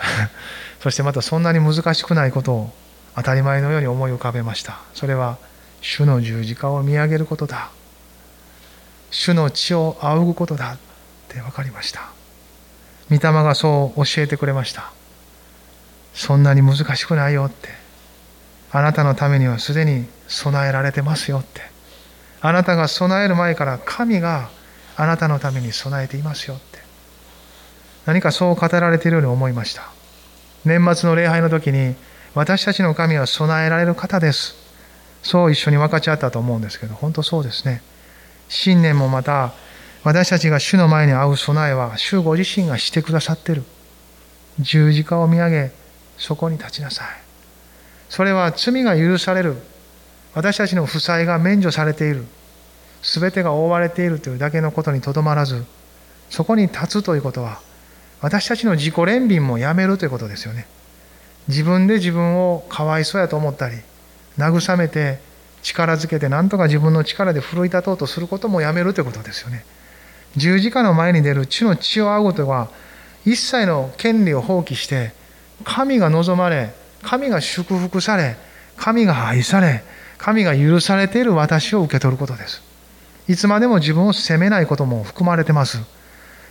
[0.81, 2.71] そしてまたそんなに難しくないことを
[3.17, 4.79] 当たり前のように思い浮かべました。
[4.95, 5.39] それは
[5.81, 7.71] 主の十字架を見上げることだ。
[9.11, 10.79] 主の血を仰ぐことだっ
[11.29, 12.19] て分かりました。
[13.11, 14.93] 御霊がそう教えてくれました
[16.15, 17.69] そんなに難しくないよって
[18.71, 21.63] あなたのためにはすでに備えられてますよって
[22.41, 24.51] あなたが備える前から神が
[24.97, 26.79] あなたのために備えていますよって
[28.05, 29.91] 何かそう語られているように思いました
[30.69, 31.97] 年末の礼拝の時に
[32.35, 34.55] 私たちの神は備えられる方です。
[35.23, 37.83] そう一緒に分かち合ったと思うんですけど本当そうですね。
[38.49, 39.53] 新年もまた
[40.05, 43.65] 私たちが主の前に会う備えは主ご自身がしてくださってる。
[44.61, 45.73] 十字架を見上げ
[46.17, 47.07] そこに立ちなさい。
[48.09, 49.57] それは罪が許される。
[50.35, 52.25] 私たちの負債が免除されている。
[53.03, 55.65] 全てが覆われているというだけのことにとどまらず
[56.31, 57.61] そこに立つということは
[58.21, 60.67] 私たちの自己憐憫もやめるということですよね。
[61.49, 63.77] 自分で自分をかわいそうやと思ったり
[64.37, 65.19] 慰めて
[65.63, 69.65] 力づけて何とか自分の力で奮い立とうとすることもやめるということですよね。
[70.37, 72.69] 十字架の前に出る地の血を仰ぐとは
[73.25, 75.13] 一切の権利を放棄して
[75.65, 78.37] 神が望まれ神が祝福され
[78.77, 79.83] 神が愛され
[80.19, 82.63] 神が許されている私を受け取ることです。
[83.29, 85.79] いつまでも自分を責めないことも含まれてます。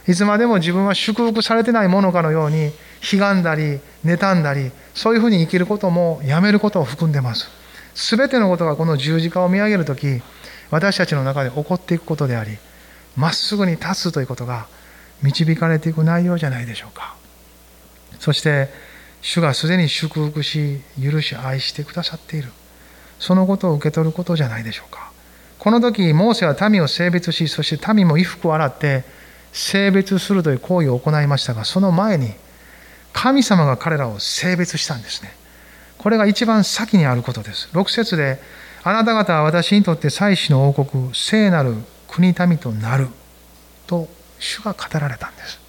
[0.07, 2.71] いつまでも自分は祝福されてないものかのように
[3.11, 7.49] 悲願だり妬んだりそういうふうに生きることもやめることを含んでます。
[7.95, 10.21] 全てのことがこの十字架を見上げる時
[10.69, 12.57] 私たちの中で起こっていくことであり
[13.15, 14.67] まっすぐに立つということが
[15.23, 17.15] 導かれていく内容じゃないでしょうか。
[18.19, 18.69] そして
[19.21, 22.49] 主がすでに祝福し許し愛してくださっている。
[23.19, 25.11] そのことを受け取ることじゃないでしょうか。
[25.57, 29.03] この時モーセは民を性別しそして民も衣服を洗って
[29.57, 32.33] 性別するという行為を行いましたがその前に
[33.11, 35.31] 神様が彼らを性別したんですね。
[35.97, 37.67] これが一番先にあることです。
[37.73, 38.39] 6節で
[38.83, 41.73] あなた方は私にとって祭司の王国聖なる
[42.07, 43.07] 国民となる
[43.87, 45.59] と主が語られたんです。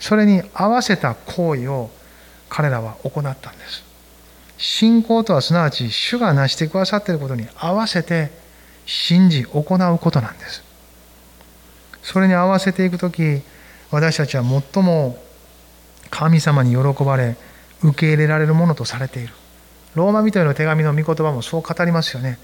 [0.00, 1.90] それに合わせた行為を
[2.48, 3.84] 彼らは行ったんです。
[4.58, 8.32] 信仰とはすなわち主が成してくださっていることに合わせて
[8.84, 10.65] 信じ行うことなんです。
[12.06, 13.42] それに合わせていく時
[13.90, 15.18] 私たちは最も
[16.08, 17.36] 神様に喜ばれ
[17.82, 19.34] 受け入れられるものとされている。
[19.96, 22.38] ローマ人への手紙の御言葉もそう語りますよね。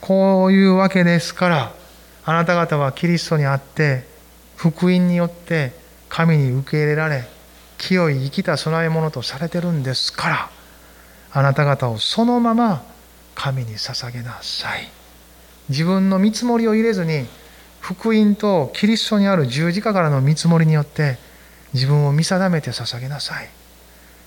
[0.00, 1.72] こういうわけですから
[2.24, 4.04] あなた方はキリストにあって
[4.56, 5.72] 福音によって
[6.08, 7.24] 神に受け入れられ
[7.76, 10.50] 清い生きた供え物とされてるんですから
[11.32, 12.82] あなた方をそのまま
[13.34, 14.88] 神に捧げなさい。
[15.68, 17.26] 自分の見積もりを入れずに
[17.86, 21.18] 福音とキリストにある十字架からの見積もりによって
[21.72, 23.48] 自分を見定めて捧げなさい。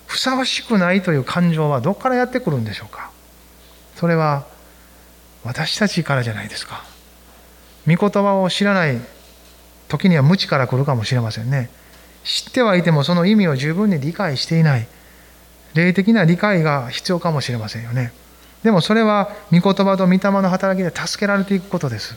[0.08, 3.12] ふさわしくないという感情はどこからやってくるんでしょうか？
[3.98, 4.46] それは
[5.44, 6.86] 私たちからじゃないですか。
[7.86, 8.98] 御言葉を知らない
[9.90, 11.70] 時には無知から来るかもしれませんね。
[12.24, 14.88] 知ってはいてもその意味を十分に理解していない。
[15.74, 18.14] 霊的な理解が必要かもしれませんよね。
[18.64, 22.16] でもそれは御言葉と御霊の働きで助けられていくことです。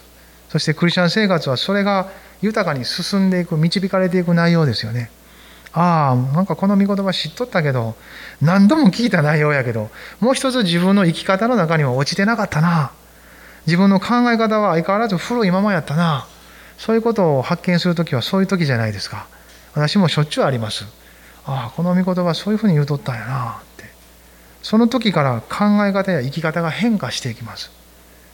[0.53, 2.11] そしてクリスチャン生活はそれが
[2.43, 5.11] 豊かに進んでいく、導かれていく内容ですよね。
[5.73, 7.97] ああ、なんかこの御言葉知っとったけど、
[8.43, 12.91] 何度も聞いた内容やけど、もう一つ自分の生き方の中には落ちてなかったな。
[13.67, 16.27] 自分の考え方は相変わらず古いままやったな。
[16.77, 19.29] そういうことを発見するときはそういう時じゃないですか。
[19.73, 20.85] 私もしょっちゅうあります。
[21.47, 23.85] ああ、この御言葉そういうふうに言うとったんやなって。
[24.63, 27.71] その時から考え方や生き方が変化していきます。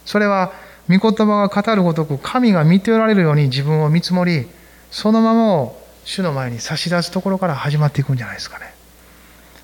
[0.03, 0.51] それは、
[0.89, 4.47] 御言葉が語るごとく神が見ておられるように自分を見積もり、
[4.89, 8.73] そのままを主の前に差し出すところから始まっていくんじゃないですかね。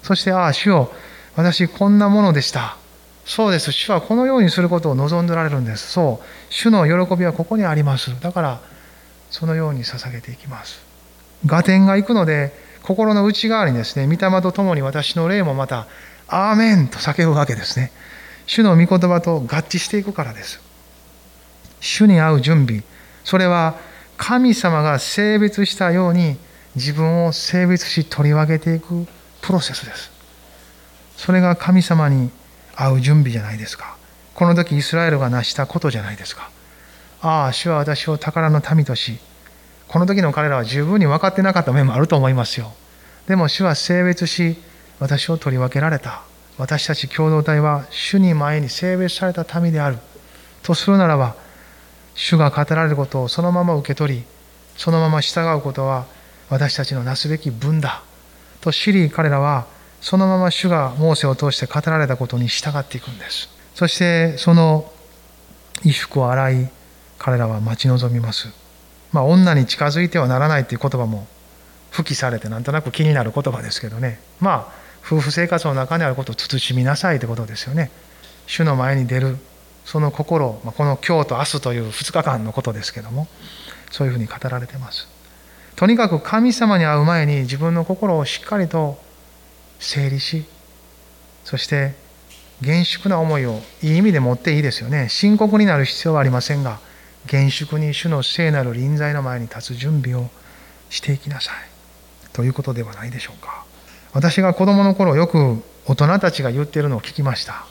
[0.04, 0.92] そして、ああ、主よ、
[1.36, 2.78] 私こんなものでした。
[3.26, 3.72] そうです。
[3.72, 5.92] 主はこのようにすることを望んでおられるんです。
[5.92, 6.54] そう。
[6.54, 8.12] 主の喜びはここにあります。
[8.22, 8.62] だから、
[9.32, 10.80] そのように捧げていきます。
[11.48, 15.88] 合点が行くので、心の内側にですね、御霊と共に私の霊もまた
[16.28, 17.92] アーメンと叫ぶわけですね。
[18.46, 20.65] 主の御言葉と合致していくからです。
[21.86, 22.84] 主に会う準備、
[23.24, 23.76] それは
[24.18, 26.38] 神様が性別したように
[26.76, 29.06] 自分を性別し取り分けていく
[29.42, 30.12] プロセスです。
[31.16, 32.32] それが神様に
[32.76, 33.98] 会う準備じゃないですか。
[34.34, 36.50] この時イスラエルが成したことじゃないですか。
[37.22, 39.20] ああ、主は私を宝の民とし、
[39.88, 42.74] この時の彼らは十分に分かってなかった面もあると思いますよ。
[43.28, 44.58] でも主は性別し、
[45.00, 46.24] 私を取り分けられた
[46.58, 49.98] 私たち共同体は主に前に性別された民である
[50.64, 51.36] とするならば
[52.16, 54.24] 主が語られることをそのまま受け取り
[54.78, 56.06] そのまま従うことは
[56.50, 58.04] 私たちのなすべき分だ
[58.62, 59.68] と知り彼らは
[60.02, 63.50] そのまま主がモーセを通して語られたことに従っていくんです。
[63.74, 64.92] そしてその
[65.78, 66.70] 衣服を洗い
[67.18, 68.50] 彼らは待ち望みます。
[69.12, 71.28] まあ女に近づいてはならないという言葉も
[71.92, 74.20] 付記されてなんとなく気になる言葉ですけどね。
[74.40, 77.90] まあ夫婦生活の中にあることを慎みなさいということですよね。
[78.46, 79.38] 主の前に出る。
[79.86, 83.28] その心、この今日と明日という2日間のことですけども
[83.92, 85.08] そういうふうに語られてます。
[85.76, 88.98] とにかく神様に会う前に自分の心をしっかりと
[89.80, 90.46] 整理し
[91.44, 91.94] そして
[92.62, 96.80] 厳粛な思いをいい意味で持っていいですよね深刻になる必要はありませんが
[97.26, 100.30] 厳粛に主の聖なる臨在の前に立つ準備を
[100.90, 101.56] していきなさい
[102.32, 103.66] ということではないでしょうか。
[104.16, 107.66] 私が子供の頃よく大人たちが言ってるのを聞きました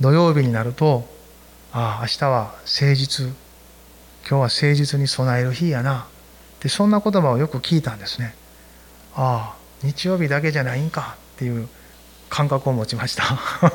[0.00, 1.08] 土曜日になると
[1.72, 3.26] ああ明日は誠実
[4.28, 6.06] 今日は誠実に備える日やな。
[6.58, 8.34] ってそんな言葉をよく聞いたんですね。
[9.14, 11.68] ああ日曜日だけじゃないんかっていう
[12.28, 13.24] 感覚を持ちました。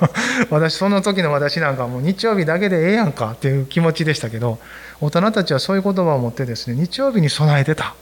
[0.51, 4.59] 私その時の私なんかもう日曜日だけでええやんかっていう気持ちでしたけど
[5.01, 7.95] 大人たちはそういう言葉を持ってですね日曜日に備えてた。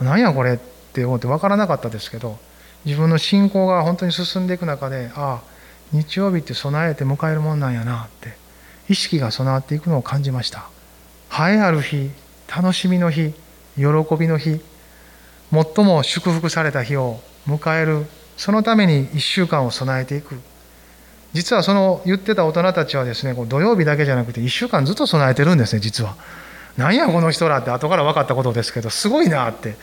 [0.00, 2.38] 何やこれって思って分からなかったですけど
[2.84, 5.51] 自分の信仰が本当に進んでいく中でああ
[5.92, 8.34] 日曜日って備えて迎えるもんなんやなって
[8.88, 10.68] 意識が備わっていくのを感じました。
[11.30, 12.10] 栄えある日
[12.54, 13.34] 楽しみの日
[13.76, 13.84] 喜
[14.18, 14.60] びの日
[15.50, 20.40] 最も祝福された日を迎えるそのために1週間を備えていく。
[21.32, 26.16] 実はその言ってた大人たちはですね土曜日だけじゃなくて1週間ずっと備えてるんですね実は。
[26.76, 29.76] 何やこの人らって後から分かったことですけどすごいなって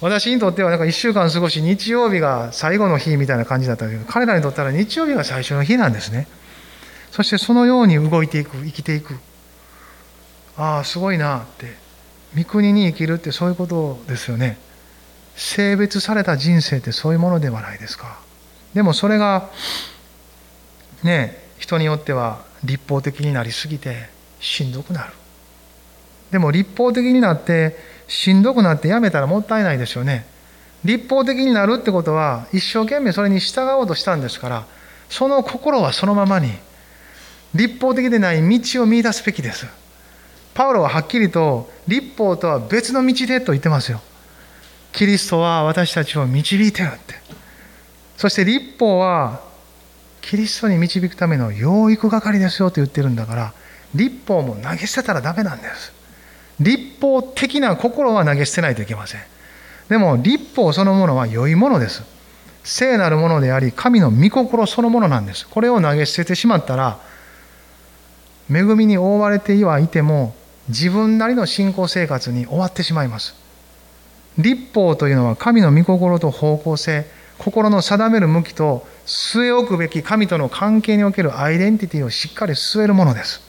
[0.00, 3.96] 私にとってはなんか1週間過ごし日曜日が最後の日みたいな感じだったけ。
[3.96, 6.28] ど彼らにとったら日曜日が最初の日なんですね。
[7.10, 9.18] そしてそのように動いていく生きていく。
[10.56, 11.76] ああすごいなって。
[12.36, 14.58] 御国に生きるってそういうことですよね。
[15.34, 18.20] 性別された人生ってそういうものではないですか。
[18.74, 19.50] でもそれが
[21.02, 25.12] ね人によっては立法的になりすぎてしんどくなる。
[26.30, 27.76] でも立法的になって
[28.08, 30.26] しんどくなってやめたらもったいないですよね。
[30.84, 34.64] 立法的になるってことは一生懸命それに従おうとしたんですから
[35.08, 36.52] その心はそのままに
[37.54, 39.66] 立法的でない道を見いだすべきです。
[40.54, 44.00] パウロははっきりと立法とは別の道でと言ってますよ。
[44.92, 47.14] キリストは私たちを導いてるって。
[48.16, 49.40] そして立法は
[50.20, 53.52] キリストに導くための養育係ですよと言ってるんだから
[53.94, 55.97] 立法も投げ捨てたらダメなんです。
[56.60, 59.20] 立法的な心は投げ捨てないといけません。
[59.88, 62.02] でも立法そのものは良いものです。
[62.64, 65.48] 聖なるものであり神の御心そのものなんです。
[65.48, 66.98] これを投げ捨ててしまったら
[68.50, 70.34] 恵みに覆われてはいても
[70.68, 73.34] 自分なりの信仰生活に終わってしまいます。
[74.36, 77.06] 立法というのは神の御心と方向性
[77.38, 83.40] 心の定める向きと据え置くべき神との関係におけるアイデンティティをしっかり据えるものです。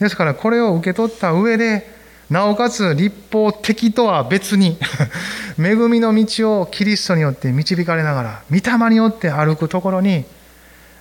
[0.00, 2.01] ですからこれを受け取った上で
[2.32, 4.78] なおかつ立法的とは別に
[5.60, 10.24] 恵みの道をキリストによって導かれながら御霊によって歩くところに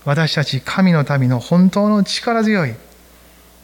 [0.04, 2.74] 私たち神の民の本当の力強い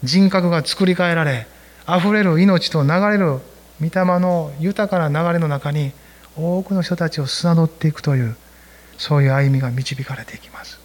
[0.02, 1.46] 人格が作り変えられ
[1.84, 3.38] あふれる命と流れる
[3.82, 5.92] 御霊の豊かな流れの中に
[6.38, 8.34] 多くの人たちを砂取っていくという
[8.96, 10.78] そういう歩みが導かれていきます。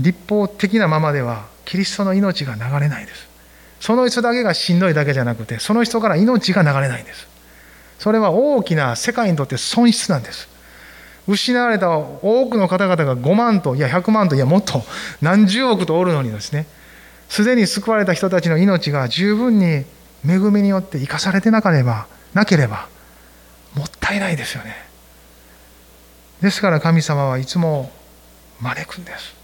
[0.00, 3.35] 立法的なままではキリストの命が流れないです。
[3.80, 7.28] その人だけがしんどいだけじゃなくてその人から命が流れないんです。
[7.98, 10.48] それは大きな世界にとって損失なんです。
[11.28, 14.82] 失われた多くの方々が5万といや100万といやもっと
[15.20, 16.66] 何十億とおるのにですね。
[17.28, 19.84] すでに救われた人たちの命が十分に
[20.24, 22.88] 恵みによって生かされてなければなければ
[23.74, 24.76] もったいないですよね。
[26.40, 27.90] ですから神様はいつも
[28.60, 29.34] 招くんです。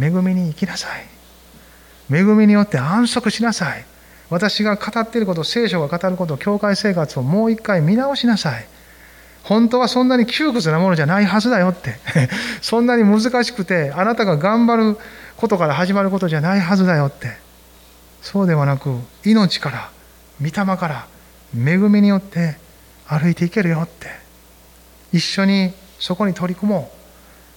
[0.00, 1.21] 恵みに生きなさい。
[2.12, 3.84] 恵みによって安息しなさい。
[4.30, 8.66] 私が語っていること聖書が語ること教会生活をもう一回見直しなさい。
[9.42, 11.96] 本当はそんなに窮屈なものじゃないはずだよって。
[12.62, 14.98] そんなに難しくてあなたが頑張る
[15.36, 17.36] ことから始まることじゃないはずだよって。
[18.22, 19.90] そうではなく命から
[20.40, 21.06] 御霊から
[21.54, 22.56] 恵みによって
[23.06, 24.08] 歩いていけるよって。
[25.12, 26.90] 一緒にそこに取り組も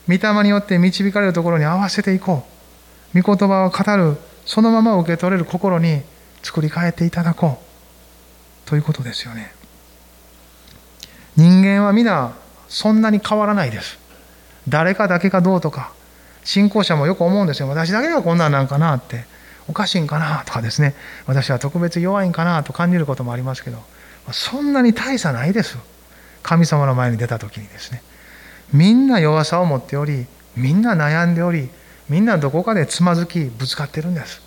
[0.07, 0.11] う。
[0.11, 2.45] 御霊によって導かれるところに合わせていこ
[3.13, 3.21] う。
[3.21, 6.01] 御言葉を語るそのまま受け取れる心に
[6.43, 7.59] 作り変えていただこ
[8.65, 9.51] うということですよね。
[11.35, 12.33] 人間は皆
[12.69, 13.99] そんなに変わらないです。
[14.67, 15.91] 誰かだけがどうとか
[16.43, 17.67] 信仰者もよく思うんですよ。
[17.67, 19.25] 私だけがこんなんなんかなって
[19.67, 20.95] おかしいんかなとかですね。
[21.25, 23.79] 私は特別弱いんかなと感じることもありますけど
[24.31, 25.77] そんなに大差ないです。
[26.43, 28.03] 神様の前に出た時にですね。
[28.71, 31.69] みんな弱さを持っておりみんな悩んでおり
[32.09, 34.41] みんなどこかでつまずきぶつかってるんです。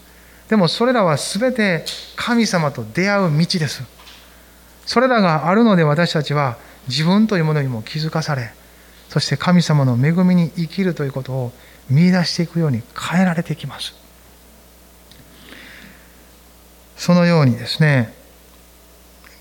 [0.49, 1.85] でもそれらは全て
[2.17, 3.83] 神様と出会う道です。
[4.87, 6.57] それらがあるので私たちは
[6.89, 8.51] 自分というものにも気づかされ
[9.11, 11.53] そして神様の恵みに生きるということを
[11.91, 13.95] 見出していくように変えられていきます。
[16.97, 18.13] そのようにですね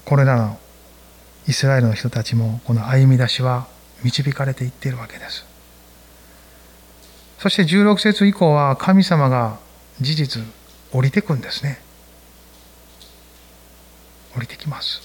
[0.06, 0.60] これらの
[1.48, 3.68] イスラエルの人たちもこの歩み出しは
[4.04, 5.47] 導かれていっているわけです。
[7.40, 9.60] そして16節以降は神様が
[10.02, 10.44] 事実
[10.92, 11.80] 降りてくんですね。
[14.36, 15.02] 降りてきます。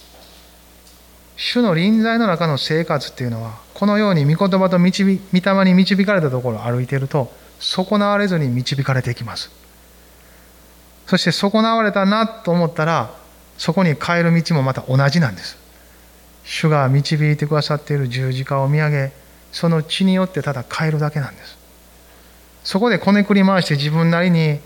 [1.36, 9.50] 主の臨在の中の生活っていうのはこのように御言葉と導御霊に導かれたところを歩いていると損なわれずに導かれていきます。
[11.06, 13.14] そして損なわれたなと思ったら
[13.58, 15.58] そこに帰る道もまた同じなんです。
[16.44, 19.12] 主が導いてくださっている十字架を見上げ
[19.52, 21.61] その血によってただ帰るだけなんです。
[22.64, 24.60] そこでこねくり回して自分なりに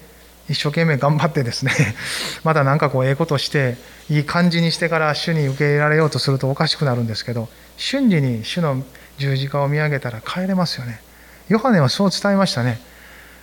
[0.49, 1.73] 一生懸命頑張ってですね
[2.45, 3.77] また何かこうええことして
[4.09, 8.83] いい感じにしてから主に受け入れられようとするとおかしくなるんですけど瞬時に主の
[9.19, 11.01] 十字架を見上げたら帰れますよね。
[11.49, 12.81] ヨハネはそう伝えましたね。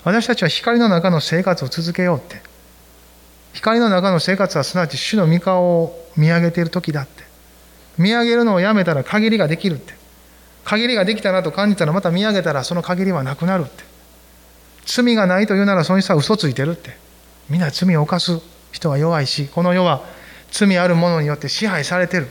[0.03, 2.41] 私たちは光の中の生活を続けようって。
[3.53, 7.23] 光の中の生活はすなわち主の御顔を見上げている時だって。
[7.97, 9.93] 見上げるのをやめたら限りができるって。
[10.65, 13.83] 限りができたなと感じたらまた見上げたらその限りはなくなるって。
[14.85, 16.97] 罪がないというならその人は嘘ついてるって。
[17.49, 18.39] みんな罪を犯す
[18.71, 20.01] 人は弱いしこの世は
[20.51, 22.27] 罪あるものによって支配されてる。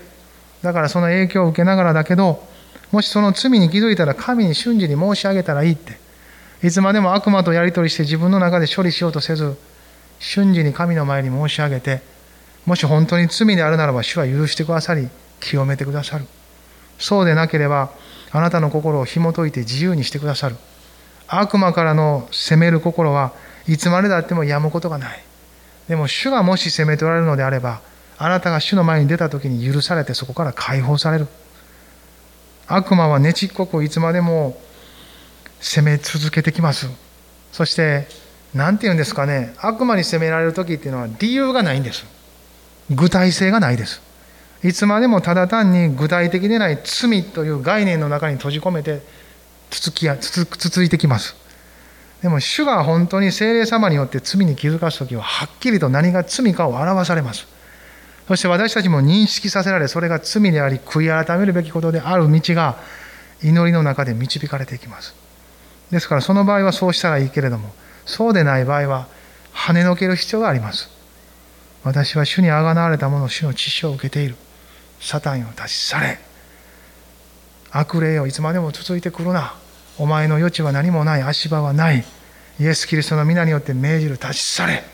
[0.62, 2.42] だからその影響を受けながらだけど
[2.90, 6.00] もしその罪に気づいたら神に瞬時に申し上げたらいいって。
[6.62, 9.56] いつまでも悪魔とやり取りして自分の中で処理しようとせず
[10.20, 12.02] 瞬時に神の前に申し上げて
[12.66, 15.08] もし本当に罪であるならば主は許してくださり
[15.40, 16.26] 清めてくださる。
[16.98, 17.90] そうでなければ
[18.30, 20.56] あなたの心を紐解いて自由にしてくださる。
[21.34, 23.32] 悪魔からの責める心は
[23.66, 25.24] いつまでだってもやむことがない。
[25.88, 27.80] でも主がもし責めておられるのであれば
[28.18, 31.28] あなたが主の前に出た時に許されてそこから解放される。
[32.66, 34.60] 悪魔はねちっこくいつまでも
[35.60, 36.90] 責め続けてきます。
[37.50, 38.08] そして
[38.52, 39.54] 何て言うんですかね。
[39.56, 42.04] 悪魔に責められる時っていうのは理由がないんです。
[42.90, 44.02] 具体性がないです。
[44.62, 49.00] いつまでもただ単に具体的でない罪という概念の中に閉じ込めて
[49.72, 51.34] つつきやつつ続いてきます。
[52.20, 57.46] でも主が本当に精霊様によって罪に気づかす時ははっきりと何が罪かを表されます。
[58.28, 62.76] そして私たちも認識させられそれが罪であり悔い改めるべきことである道が
[63.42, 65.14] 祈りの中で導かれていきます。
[65.90, 67.72] ですからその場合はそうしたらいいけれども
[68.04, 69.08] そうでない場合は
[69.54, 70.90] 跳ねのける必要があります。
[71.82, 74.36] 私は主にあがなわれた者主の知識を受けている。
[75.00, 76.18] サタンを立ち去れ。
[77.72, 79.54] 悪霊をいつまでも続いてくるな。
[79.98, 81.22] お前の余地は何もない。
[81.22, 82.04] 足場はない。
[82.60, 84.84] イエス・キリストの皆によって命じる立ち去れ。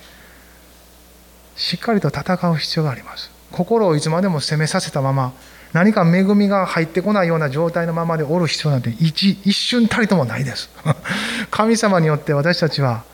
[1.57, 3.31] しっかりと戦う必要があります。
[3.53, 5.33] 心をいつまでも責めさせたまま
[5.73, 10.71] 何か恵みが入ってこないような状態のままでおる必要なんて一一瞬たりともないです。
[11.51, 13.05] 神様によって私たちは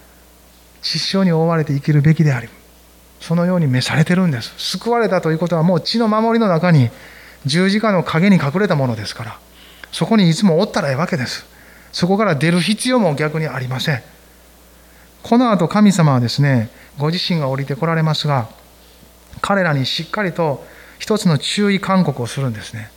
[0.83, 2.49] 失笑に覆われて生きるべきであり
[3.21, 4.53] そのように召されてるんです。
[4.59, 6.91] 救われたということはもう血の守りの中に
[7.47, 9.39] 十字架の陰に隠れたものですから
[9.93, 11.47] そこにいつもおったらええわけです。
[11.95, 14.03] そこから出る必要も逆にありません。
[15.23, 16.69] この後神様はですね
[16.99, 18.49] ご自身が降りてこられますが
[19.41, 20.67] 彼らにしっかりと
[20.99, 22.91] 一つの注意勧告をするんですね。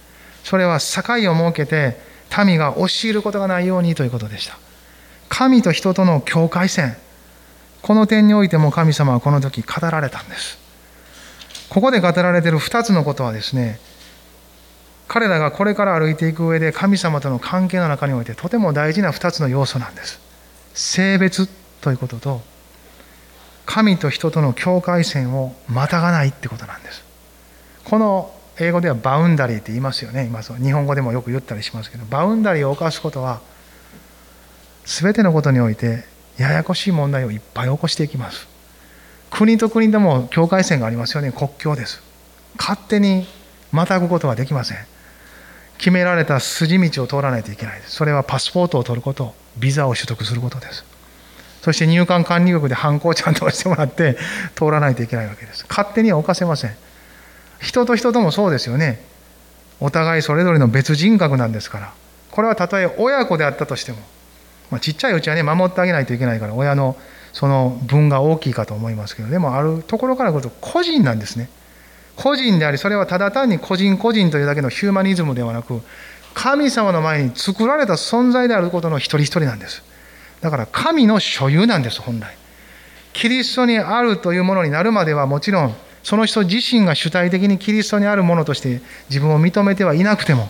[0.43, 1.99] それは境を設けて
[2.43, 4.57] 民が押し入ることがないようにということでした。
[5.29, 6.97] 神と人との境界線。
[7.83, 10.57] この点においても神様はこの時語られたんです。
[11.69, 13.79] ここで語られている2つのことはですね、
[15.07, 20.19] 彼らがこれから歩いていく上で神様との関係の中においてとても大事な2つの要素なんです。
[20.73, 21.47] 性別
[21.81, 22.41] ということと、
[23.65, 27.03] 神と人との境界線をまたがないってことなんです。
[27.85, 30.25] この英語ではバウンダリーって言いますよね。
[30.25, 33.39] 今そ日本語でもよく言ったりしますけど、バウンダリーを犯すことは、
[34.87, 36.05] 全てのことにおいて
[36.37, 38.47] ややこしい問題をいっぱい起こしていきます
[39.29, 42.01] 国と国でも境界線がありますよね国境です
[42.57, 43.27] 勝手に
[43.71, 44.77] またぐことはできません
[45.77, 47.91] 決められた筋道を通らないといけないです。
[47.95, 50.85] それはパスポートを取ることビザを取得することです。
[51.61, 54.17] そして入管管理局で犯行をちゃんと押してもらって
[54.55, 55.65] 通らないといけないわけです。
[55.69, 56.75] 勝手には犯せません。
[57.59, 59.01] 人と人ともそうですよね。
[59.79, 61.93] お互いそれぞれの別人格なんですから。
[62.31, 63.99] これはたとえ親子であったとしても
[64.69, 66.97] まあ、ちっちゃいうちはね守ってあげないといけないから親の
[67.33, 71.49] その分が大きいかと思いますけどでもあるところから来ると個人なんですね。
[72.17, 75.81] 個人でありそれはただ単に個人個人というだけのヒューマニズムではなく
[76.33, 79.83] 神様の前に作られた存在であることの一人一人なんです。
[80.41, 82.35] だから神の所有なんです本来。
[83.13, 90.49] キリストにあるというものになるまではもちろんその人自身が主体的にキリストにあるものとして自分を認めてはいなくても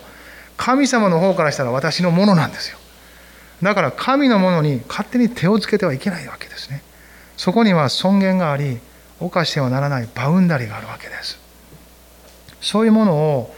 [0.58, 2.78] 神様の方からしたら私のものなんですよ。
[3.64, 6.82] だから神のものに勝手に手をつけてはいけないわけですね。
[7.38, 8.80] そこには尊厳があり
[9.20, 11.47] 犯してはならないバウンダリーがあるわけです。
[12.62, 13.56] そういうものを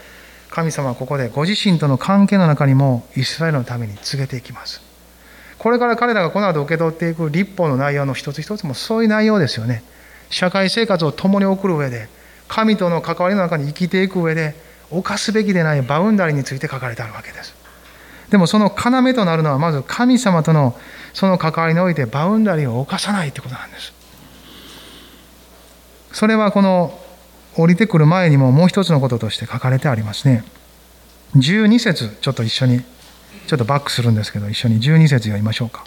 [0.50, 4.82] 神様はここでご自身との関係の中にもイスラエルのために告げていきます。
[5.58, 9.82] これから彼らがこの後受け取っていく立法の内容の一つ一つもそういう内容ですよね。
[10.30, 12.08] 社会生活を共に送る上で
[12.48, 14.54] 神との関わりの中に生きていく上で
[14.90, 17.54] 犯すべきでないバウンダリーについて書かれてあるわけです。
[18.30, 20.76] でもその要となるのはまず神様との
[21.12, 23.92] その関わりにおいてバウンダリーを犯さないってことなんです。
[26.12, 26.98] それはこの
[27.56, 30.44] 降りてくる前にももう一つのこととして書かれてありますね。
[31.36, 32.82] 12節ちょっと一緒に
[33.46, 35.84] ちょっとバックするんですけど一緒に12節読みましょうか。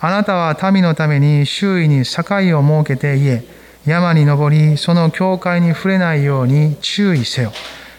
[0.00, 2.22] あなたは民のために周囲に境
[2.58, 3.44] を設けて言え
[3.86, 7.52] 山に登りその境界に触れないように注意せよ。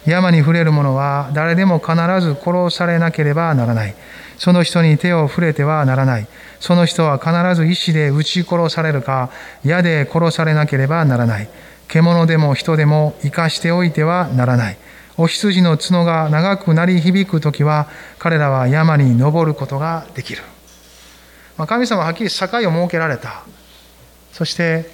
[0.05, 3.95] 山に触れる者は誰でも必ず殺されなければならない。
[4.37, 6.27] その人に手を触れてはならない。
[6.59, 9.29] その人は必ず石で撃ち殺されるか、
[9.63, 11.49] 矢で殺されなければならない。
[11.91, 14.77] 獣でも人でも生かしておいてはならない。
[15.17, 20.41] お羊の角が長く鳴り響く時は、彼らは山に登ることができる。
[21.57, 23.43] まあ、神様ははっきり境を設けられた。
[24.31, 24.89] そして、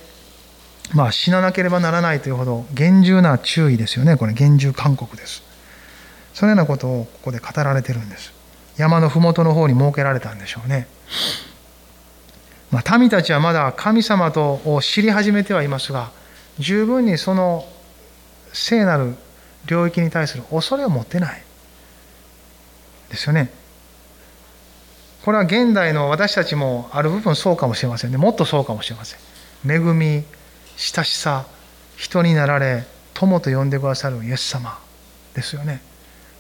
[0.93, 4.18] まあ、死ななければならないというほど厳重な注意ですよね。
[4.18, 5.43] これ、厳重勧告です。
[6.34, 8.34] そのようなことをここで語られてるんです。
[8.76, 10.88] 山の麓の方に設けられたんでしょうね。
[12.72, 16.10] まあ、民たちはまだ神様とを知り始めてはいますが、
[16.60, 17.66] 十分にその
[18.53, 19.16] 聖なる
[19.66, 21.43] 領域に対する恐れを持ってない。
[23.10, 23.51] ですよね。
[25.24, 28.18] これは現代の私たちもある部分そうかもしれませんね。
[28.18, 29.20] もっとそうかもしれません。
[29.70, 30.24] 恵み、
[30.78, 31.45] 親しさ、
[31.95, 34.80] 人になられ、友と呼んでくださるイエス様
[35.34, 35.82] ですよね。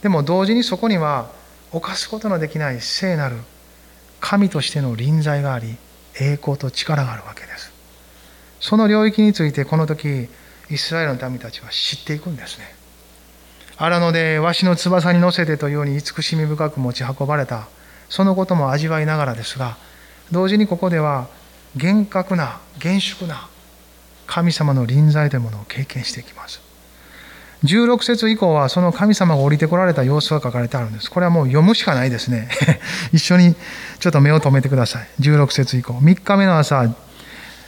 [0.01, 1.31] でも同時にそこには
[1.71, 3.37] 犯すことのできない聖なる
[4.19, 5.75] 神としての臨在があり
[6.19, 7.71] 栄光と力があるわけです
[8.59, 10.29] その領域についてこの時
[10.69, 12.65] イスラエルの民たちは知っていくんですね
[13.77, 17.67] 荒野でわしの翼に乗せてというように慈しみ深く持ち運ばれた
[18.09, 19.77] そのことも味わいながらですが
[20.31, 21.27] 同時にここでは
[21.75, 23.47] 厳格な厳粛な
[24.25, 26.67] 神様の臨在というものを経験していきます
[27.63, 31.09] 16節以降はその神様が降りてこられた様子が書かれてあるんです。
[31.09, 32.49] これはもう読むしかないですね。
[33.11, 33.55] 一緒に
[33.99, 35.07] ちょっと目を留めてください。
[35.19, 35.93] 16節以降。
[35.93, 36.83] 3日目の朝、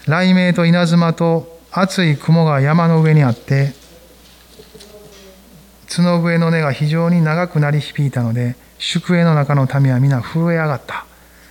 [0.06, 3.74] 雷鳴と稲妻と厚い雲が山の上にあって、
[5.88, 11.06] 角笛の音が非常に長くなり響いたので、宿営の中の民は皆震え上がった。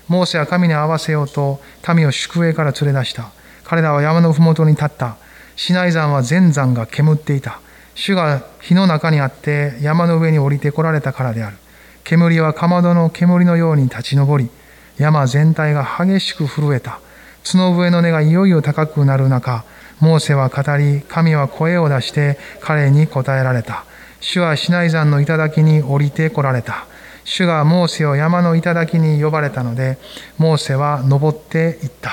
[0.08, 1.60] モーセは神に合わせようと
[1.94, 3.30] 民を宿営から連れ出した。
[3.64, 5.16] 彼らは山の麓に立った。
[5.56, 7.60] シナイ山は全山が煙っていた。
[7.94, 11.56] 主が火の中にあって山の上に降りてこられたからである。
[12.04, 14.48] 煙はかまどの煙のように立ち上り、
[14.96, 17.00] 山全体が激しく震えた。
[17.44, 19.64] 角笛の音がいよいよ高くなる中、
[20.00, 23.84] モーセは語り、神は声を出して彼に答えられた。
[24.20, 26.86] 主はシナイ山の頂に降りてこられた。
[27.24, 29.98] 主がモーセを山の頂に呼ばれたので、
[30.38, 32.10] モーセは登っていった。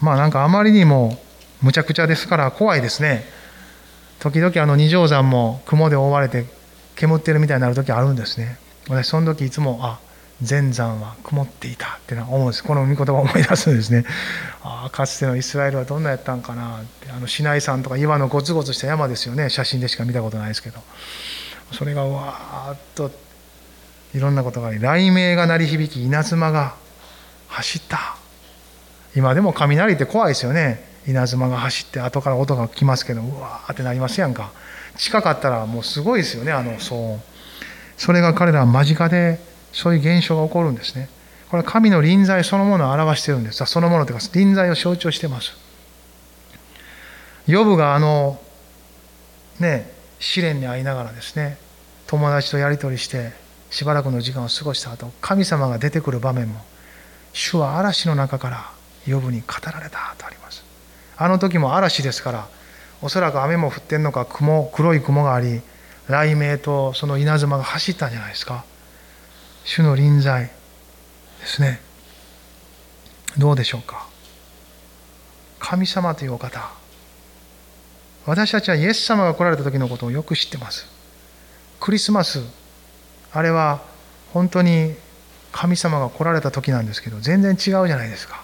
[0.00, 1.18] まあなんかあまりにも
[1.62, 3.38] むちゃくちゃですから怖いですね。
[4.20, 6.46] 時々あの二条山も雲で覆われて
[6.96, 8.58] 煙ってるみたいになる時あるんですね
[8.88, 10.00] 私その時いつもあ
[10.42, 12.62] 全山は曇っていたって思うんです。
[12.62, 14.04] この御言葉を思い出すんですね。
[14.62, 16.82] ああかつてのイスラエルはどんなやったんかな。
[16.82, 19.50] ってあのシナイ山とか岩のゴツゴツした山ですよね。
[19.50, 20.80] 写真でしか見たことないですけど。
[21.72, 23.10] それがわーっと
[24.14, 26.76] いろんなことがあり雷鳴が鳴り響き稲妻が
[27.48, 28.16] 走った。
[29.16, 30.86] 今でも雷って怖いですよね。
[31.06, 34.52] 稲妻が走って後から音が来ますけどうわーってなりますやんか。
[34.96, 37.22] 近かったらもうすごいですよねあの騒音。
[37.96, 39.40] それが彼らは間近で
[39.72, 41.08] そういう現象が起こるんですね。
[41.50, 43.64] これは神の臨在そのものを表してるんです。
[43.64, 45.52] そのものというか臨在を象徴してます。
[47.46, 48.38] ヨブがあの
[49.58, 51.56] ね試練に遭いながらですね
[52.06, 53.32] 友達とやり取りして
[53.70, 56.60] しばらくの時間を過ごした後神様が出てくる場面も
[57.32, 58.70] 主は嵐の中から
[59.06, 60.64] ヨブに語られたとあります。
[61.16, 62.48] あの時も嵐ですから
[63.00, 65.62] おそらく雨も降ってんのか雲黒い雲があり
[66.06, 68.64] 雷鳴とその稲妻が走ったんじゃないですか。
[69.68, 70.46] 主の臨在
[71.40, 71.78] ですね。
[73.36, 74.08] どうでしょうか？
[75.60, 76.70] 神様というお方。
[78.24, 80.86] 私たちはイエス様が来られた時のことをよく知ってます。
[81.80, 82.40] クリスマス。
[83.30, 83.82] あれは
[84.32, 84.94] 本当に
[85.52, 88.42] 神様が来られた時なんですけど全然違うじゃないですか。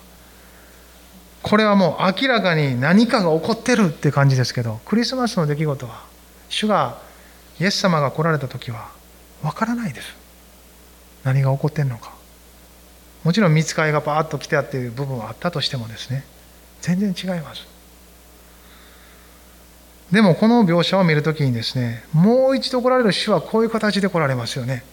[1.43, 6.05] これはもう明らかに何かが起こってるって感じですけどクリスマスの出来事は
[6.51, 6.99] 主が
[7.59, 8.91] イエス様が来られた時は
[9.43, 10.23] わからないです。
[11.25, 12.13] 何が起こってんのか。
[13.25, 16.25] もちろん見つかりがバーッと来てあっていう部分はあったとしてもですね。
[16.83, 17.67] 全然違います。
[20.13, 24.85] でもこの描写を見るときにですねもう一度来られる主はこういう形で来られますよね。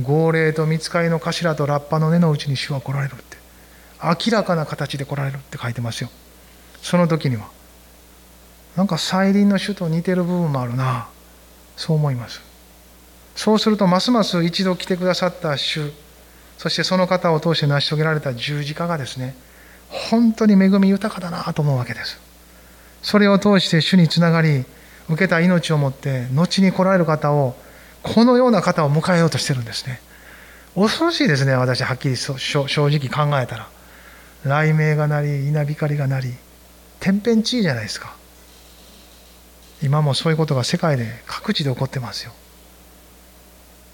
[0.00, 3.36] 号令と見つかりの頭とラッパの根のうちに主は来られるって。
[4.02, 6.10] 明らかな形で来られるって書いてますよ。
[6.80, 7.48] その時には。
[8.76, 11.08] なんか再臨の主と似てる部分もあるな。
[11.76, 12.49] そう思います。
[13.40, 15.90] そうするとますます一度来てくださった主
[16.58, 19.34] そしてその方を通して成し遂げられた十字架がですね
[19.88, 22.20] 本当に恵み豊かだなと思うわけです。
[23.00, 24.66] それを通して主につながり
[25.08, 27.56] 受けた命をもって後に来られる方を
[28.02, 30.02] このような方を迎えようとしてるんですね。
[30.74, 33.68] 恐ろしいですね私はっきり正直考えたら。
[34.42, 36.34] 雷鳴が鳴り稲光が鳴り
[37.00, 38.14] 天変地異じゃないですか。
[39.82, 42.32] 今もそういうことが世界で各地で起こってますよ。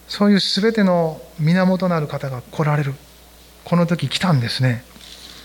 [0.08, 2.94] そういう全ての源なる方が来られる。
[3.64, 4.84] この時来たんですね。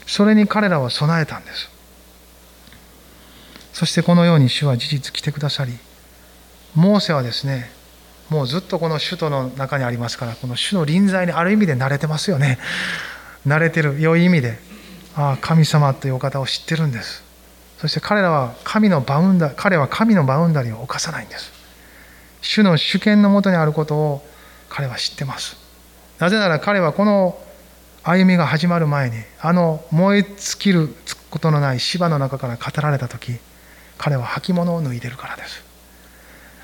[0.06, 1.70] それに彼らは備えたんです。
[3.74, 5.74] そしてこのように主は事実来てくださり
[6.76, 7.72] モーセはですね
[8.30, 12.60] もうずっとこの首都の中にありますからこの主の臨在にある意味で慣れてますよね。
[13.46, 14.60] 慣れてる良い意味で
[15.16, 17.24] ああ神様というお方を知ってるんです。
[17.80, 21.52] そして彼らは神のバウンダ彼は神のバウンダリーを犯さないんです。
[22.42, 24.26] 主の主権のもとにあることを
[24.72, 25.58] 彼は知ってます。
[26.18, 27.38] なぜなら彼はこの
[28.04, 30.96] 歩みが始まる前にあの燃え尽きる
[31.30, 33.38] ことのない芝の中から語られた時
[33.98, 35.64] 彼は履物を脱いでるからです。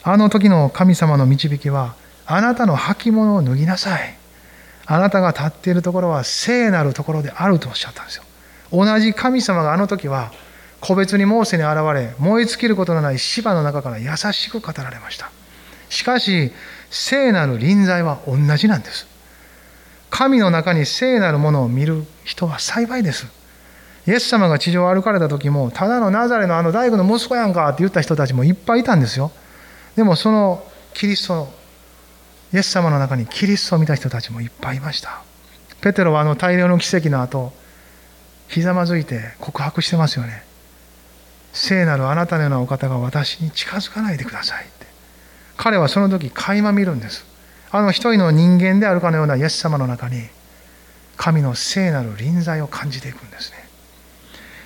[0.03, 1.95] あの時の神様の導きは
[2.25, 4.17] あなたの履物を脱ぎなさい。
[4.85, 8.23] あなたが立っているところは聖なるところであるとおっしゃったんですよ。
[8.71, 10.31] 同じ神様があの時は
[10.79, 15.29] 個別にモーセに現れ燃え尽きることのない芝の中から優しく語られました。
[15.89, 16.53] しかし
[16.89, 19.07] 聖なる臨在は同じなんです。
[20.09, 23.27] 神の中に聖なるものを見る人は幸いです。
[24.07, 29.31] イエス様が地上を歩かれた時もただのナザレのあの大工の息子やんかって言った人たちもいっぱいいたんですよ。
[29.95, 31.51] でもそのキリスト
[32.53, 35.21] イエス様の中にキリストを見た人たちもいっぱいいました。
[35.81, 37.51] ペテロはあの大量の奇跡の後
[38.47, 40.43] ひざまずいて告白してますよね。
[41.51, 44.76] 聖なるあなたのようなお方が私に近づかないでください。
[45.57, 47.25] 彼はその時垣間見るんです。
[47.71, 50.29] あの一人の人間であるかのようなイエス様の中に
[51.17, 53.67] 神の聖なる臨在を感じていくんですね。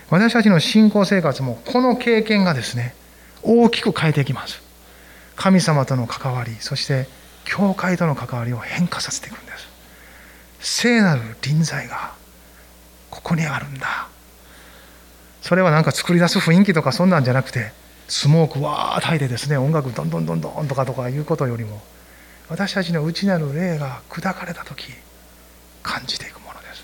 [0.09, 2.93] 私たちの信仰生活もこの経験がですね
[3.41, 4.61] 大きく変えていきます。
[5.35, 7.07] 神様との関わりそして
[7.45, 9.71] 教会との関わりを変化させていくんです。
[10.59, 12.13] 聖なる臨在が
[13.09, 14.09] ここにあるんだ。
[15.41, 17.71] それはなんか作り出す雰囲気とかそんなんじゃなくて
[18.11, 19.55] スモークわーっと吐いてですね。
[19.55, 21.81] 音楽どんどんどんどんとかとかいうことよりも
[22.49, 24.91] 私たちの内なる霊が砕かれた時
[25.81, 26.83] 感じていくものです。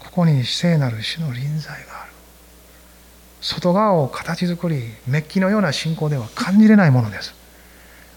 [0.00, 2.12] ここに聖なる主の臨在がある。
[3.40, 7.34] 外側を形作りメッキのような信仰では感じれないものです。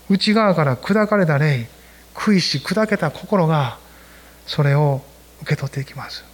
[0.10, 1.70] 内側から砕かれた霊
[2.14, 3.78] 悔いし砕けた心が
[4.46, 5.02] それを
[5.42, 6.26] 受け取っていきます。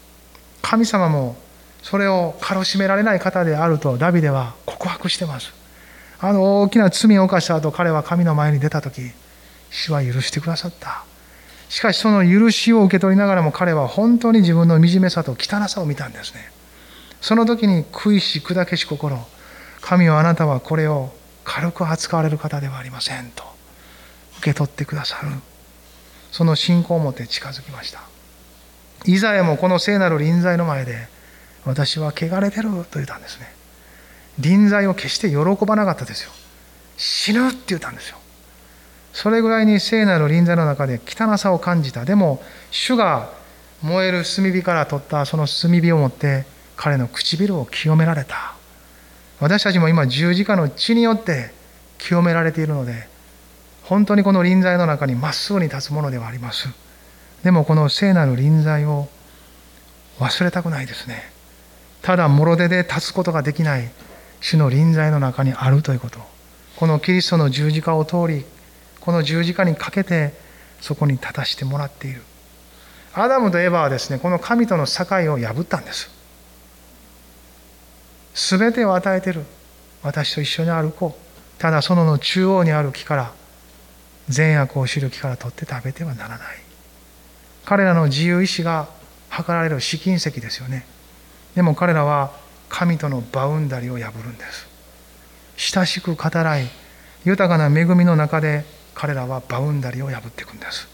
[0.64, 1.36] 神様も
[1.84, 5.54] それを軽しめられない方であるとダビデは告白してます。
[6.20, 9.12] あの大きな罪を犯した後彼は神の前に出た時
[9.70, 11.04] 主は許してくださった。
[11.68, 16.52] しかしその許しを受け取りながらも彼は本当に自分の惨めさと汚さを見たんですね。
[17.20, 19.18] その時に悔いし砕けし心
[19.82, 21.14] 神はあなたはこれを
[21.44, 23.44] 軽く扱われる方ではありませんと
[24.38, 25.28] 受け取ってくださる。
[26.32, 28.02] その信仰を持って近づきました。
[29.06, 31.10] イザヤもこの聖なる臨在の前で
[31.66, 33.53] 私は汚れてると言ったんですね。
[34.39, 36.32] 臨在を決して喜ばなかったですよ。
[36.97, 38.18] 死ぬって言ったんですよ。
[39.14, 42.03] それぐらいに聖なる臨在の中で汚さを感じた。
[42.03, 43.30] でも主が
[43.82, 46.45] 燃える炭火から取ったその炭火を持って
[46.76, 48.55] 彼の唇を清められた。
[49.39, 51.51] 私たちも今十字架の血によって
[51.97, 53.07] 清められているので
[53.84, 56.70] 本当にこの臨在の中にまっすぐに立つものではあります。
[57.43, 59.09] でもこの聖なる臨在を
[60.20, 61.33] 忘れたくないですね。
[62.04, 63.89] ただもろ手で立つことができない
[64.41, 66.20] 主の臨在の中にあるということ。
[66.76, 68.45] このキリストの十字架を通り
[68.99, 70.34] この十字架にかけて
[70.82, 72.22] そこに立たしてもらっている。
[73.14, 76.12] アダムとエバはですねこの神との境を破ったんです。
[78.34, 79.45] 全てを与えてる。
[80.01, 81.62] 私と一緒に歩こう。
[81.62, 83.32] ただそのの中央にある木から
[84.28, 86.39] 善悪を知る木から取って食べてはならない。
[87.64, 88.89] 彼らの自由意志が
[89.32, 90.86] 図られる試金石ですよね。
[91.56, 92.32] でも彼らは
[92.70, 94.68] 神とのバウンダリを破るんです。
[95.56, 96.68] 親しく語らい
[97.26, 100.88] 豊かな恵みの中で彼らはバウンダリを破っていくんです。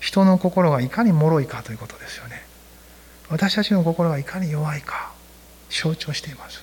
[0.00, 2.42] 人の心がいかに脆いかということですよね。
[3.30, 5.12] 私たちの心がいかに弱いか
[5.70, 6.62] 象徴しています。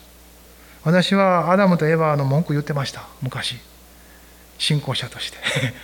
[0.84, 3.56] 私はアダムとエヴァの文句言ってました昔。
[4.58, 5.38] 信仰者として。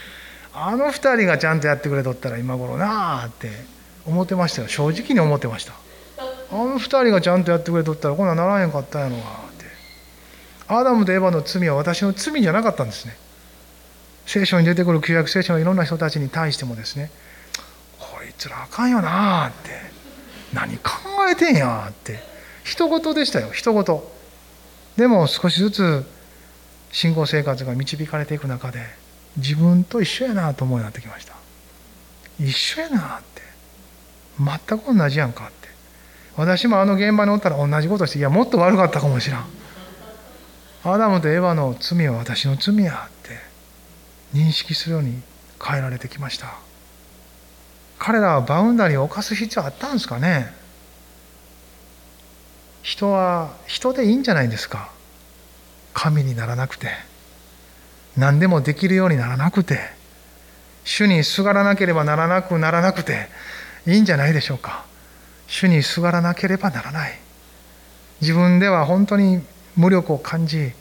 [0.53, 3.51] あの2人がちゃんとやってくれとったら今頃なあって
[4.05, 4.67] 思ってましたよ。
[4.67, 5.73] 正直に思ってました。
[6.55, 9.25] あの2人がちゃんとやってくれとったらこんなんならへんかったんやろがっ
[9.57, 9.65] て。
[10.67, 13.17] アダムとエヴァの罪は私の罪じゃなかったんですね。
[14.25, 17.11] 聖書に出てくる旧約聖書のいろんな人たちに対してもですね。
[17.99, 19.69] こいつらあかんよなって。
[20.53, 20.91] 何考
[21.29, 22.23] えてんやって。
[22.63, 24.01] 一言でしたよ一言。
[24.95, 26.05] でも少しずつ
[26.91, 28.79] 信仰生活が導かれていく中で
[29.35, 31.35] 自分と一緒やなと思うようになってきました。
[32.39, 33.41] 一緒やなって。
[34.39, 35.51] 全く同じやんか。
[36.37, 39.45] 私もあの現場におったら同じことしていやもっと悪かったかもしらん。
[40.83, 43.39] アダムとエヴァの罪は私の罪やって
[44.33, 45.21] 認識するように
[45.63, 46.53] 変えられてきました。
[47.97, 50.53] 彼らはバウンダリーを犯す必要あったんですかね？
[52.83, 54.91] 人は人でいいんじゃないですか？
[55.93, 56.89] 神にならなくて。
[58.17, 59.79] 何でもできるようにならなくて。
[60.83, 63.27] 主にすがらなければならなくならなくて
[63.87, 64.85] いいんじゃないでしょうか。
[65.47, 67.19] 主にすがらなければならない。
[68.21, 69.41] 自分では本当に
[69.75, 70.71] 無力を感じ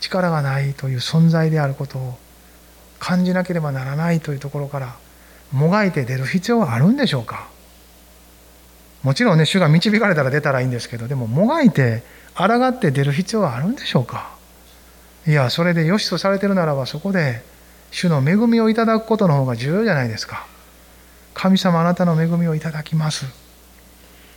[0.00, 2.18] 力がないという存在であることを
[2.98, 4.96] 感じなければならないというところから
[5.52, 7.48] もがいて出る必要はあるんでしょうか？
[9.02, 12.02] もちろんね主が導かれたら出たらいいんですけどでももがいて
[12.34, 14.30] 抗って出る必要はあるんでしょうか？
[15.26, 17.42] いやそれで良しとされてるならばそこで
[17.90, 20.46] 主の恵みをいただくことの方が重要じゃないですか。
[21.34, 23.26] 神様あなたの恵みをいただきます。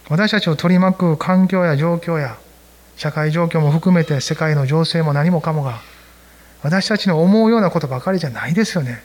[0.10, 2.38] 私たちを取り巻く環境や状況や
[2.96, 5.82] 社会状況も含めて世界の情勢も何もかもが
[6.64, 9.04] 私たちの思うようなことばかりじゃないですよね。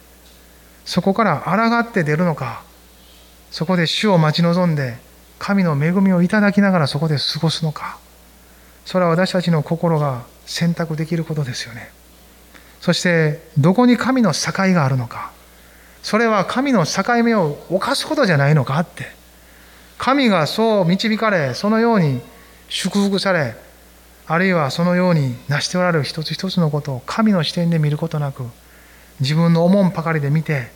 [0.85, 2.63] そこから抗って出るのか
[3.51, 4.97] そこで主を待ち望んで
[5.39, 7.99] 神の恵みをいただきながらそこで過ごすのか。
[8.85, 11.91] それは私たちの心が選択できることですよね。
[12.81, 15.33] そしてどこに神の境があるのか。
[16.03, 19.20] それは神の境目を犯すことじゃないのかって
[20.01, 22.23] 神がそう導かれそのように
[22.71, 23.55] 祝福され
[24.27, 28.45] あるいはそのように成しておられる一つ一つのことを神の視点で見ることなく
[29.21, 30.69] 自分の思んばかりで見て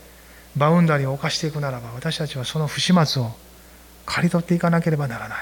[0.59, 3.31] バウンダリーを犯していくならば私たちはその不始末を
[4.05, 5.39] 刈り取っていかなければならない。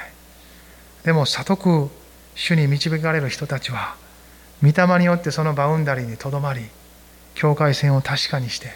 [1.05, 1.91] でも悟く
[2.37, 3.97] 主に導かれる人たちは
[4.62, 6.61] 御霊によってそのバウンダリーにとどまり
[7.35, 8.68] 境界線を確かにして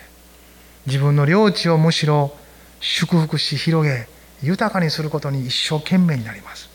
[0.87, 2.35] 自分の領地をむしろ
[2.81, 4.09] 祝福し広げ
[4.43, 6.69] 豊かにすることに一生懸命になります。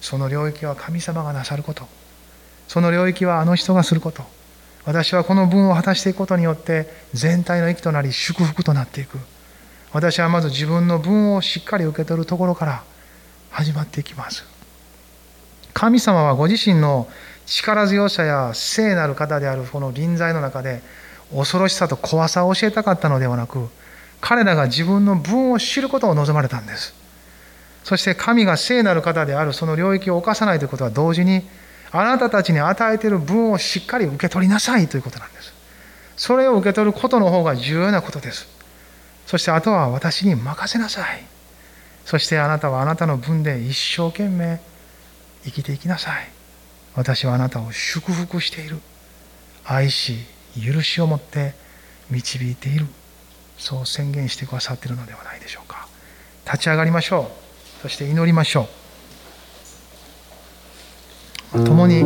[0.00, 1.86] その領域は神様がなさること。
[2.68, 4.24] その領域はあの人がすること。
[4.84, 9.18] 私はこの分を果たしていくことによって全体の益となり祝福となっていく。
[9.92, 12.82] 私はまず自分の分をしっかり受け取るところから
[13.50, 14.44] 始まっていきます。
[15.74, 17.08] 神様はご自身の
[17.46, 20.82] 力強さや聖なる方であるこの臨在の中で
[21.34, 23.68] 恐ろしさと怖さを教えたかったのではなく
[24.22, 26.94] 彼らが自分の分を知ることを望まれたんです。
[27.84, 31.42] そして神が聖なる方であるその領域を犯さないということは同時に
[31.90, 35.52] あなたたちに与えている分をしっかり受け取りなさいということなんです。
[36.16, 38.46] それを受け取ることの方が重要なことです。
[39.26, 41.24] そしてあとは私に任せなさい。
[42.04, 44.60] そしてあなたはあなたの分で一生懸命
[45.44, 46.28] 生きていきなさい。
[46.94, 48.78] 私はあなたを祝福している。
[49.64, 50.18] 愛し
[50.64, 51.54] 許しを持って
[52.08, 52.86] 導いている。
[53.62, 55.86] そう宣言してくださっているのではないでしょうか。
[56.44, 57.30] 立ち上がりましょ
[57.78, 57.82] う。
[57.82, 58.66] そして祈りましょ
[61.54, 61.64] う。
[61.64, 62.00] 共に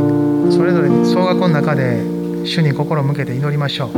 [0.52, 2.02] それぞれ総額の中で
[2.44, 3.92] 主に心を向けて祈りましょう。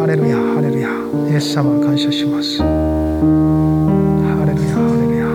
[0.00, 0.88] ハレルヤハレルヤ。
[1.30, 2.58] イエス様感謝します。
[2.58, 2.64] ハ
[4.44, 5.26] レルヤハレルヤ。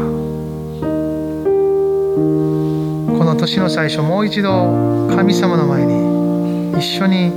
[3.18, 7.32] この年の最初もう一度神様の前に一緒に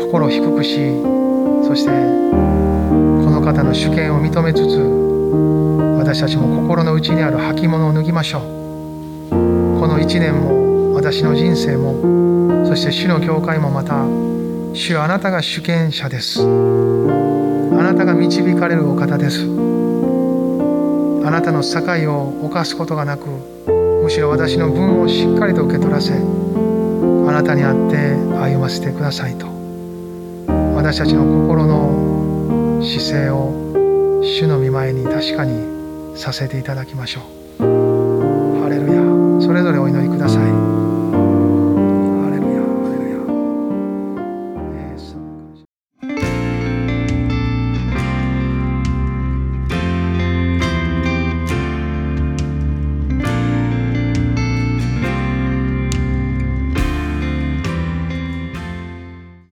[0.00, 1.25] 心を低くし
[1.66, 1.94] そしてこ
[3.30, 4.78] の方の主権を認めつつ
[5.98, 8.42] 私たちも心の内にある履物を脱ぎましょう。
[9.80, 14.04] この一年も私の人生もそして主の教会もまた
[14.74, 16.40] 主あなたが主権者です。
[16.40, 19.42] あなたが導かれるお方です。
[21.26, 21.80] あなたの境
[22.12, 26.16] を犯すことがなくむしろ私の分をしっかりと受け取らせあ
[27.32, 29.55] なたにあって歩ませてくださいと。
[30.86, 37.35] 私たちの心の姿勢を主の御前に確かにさせていただきましょう。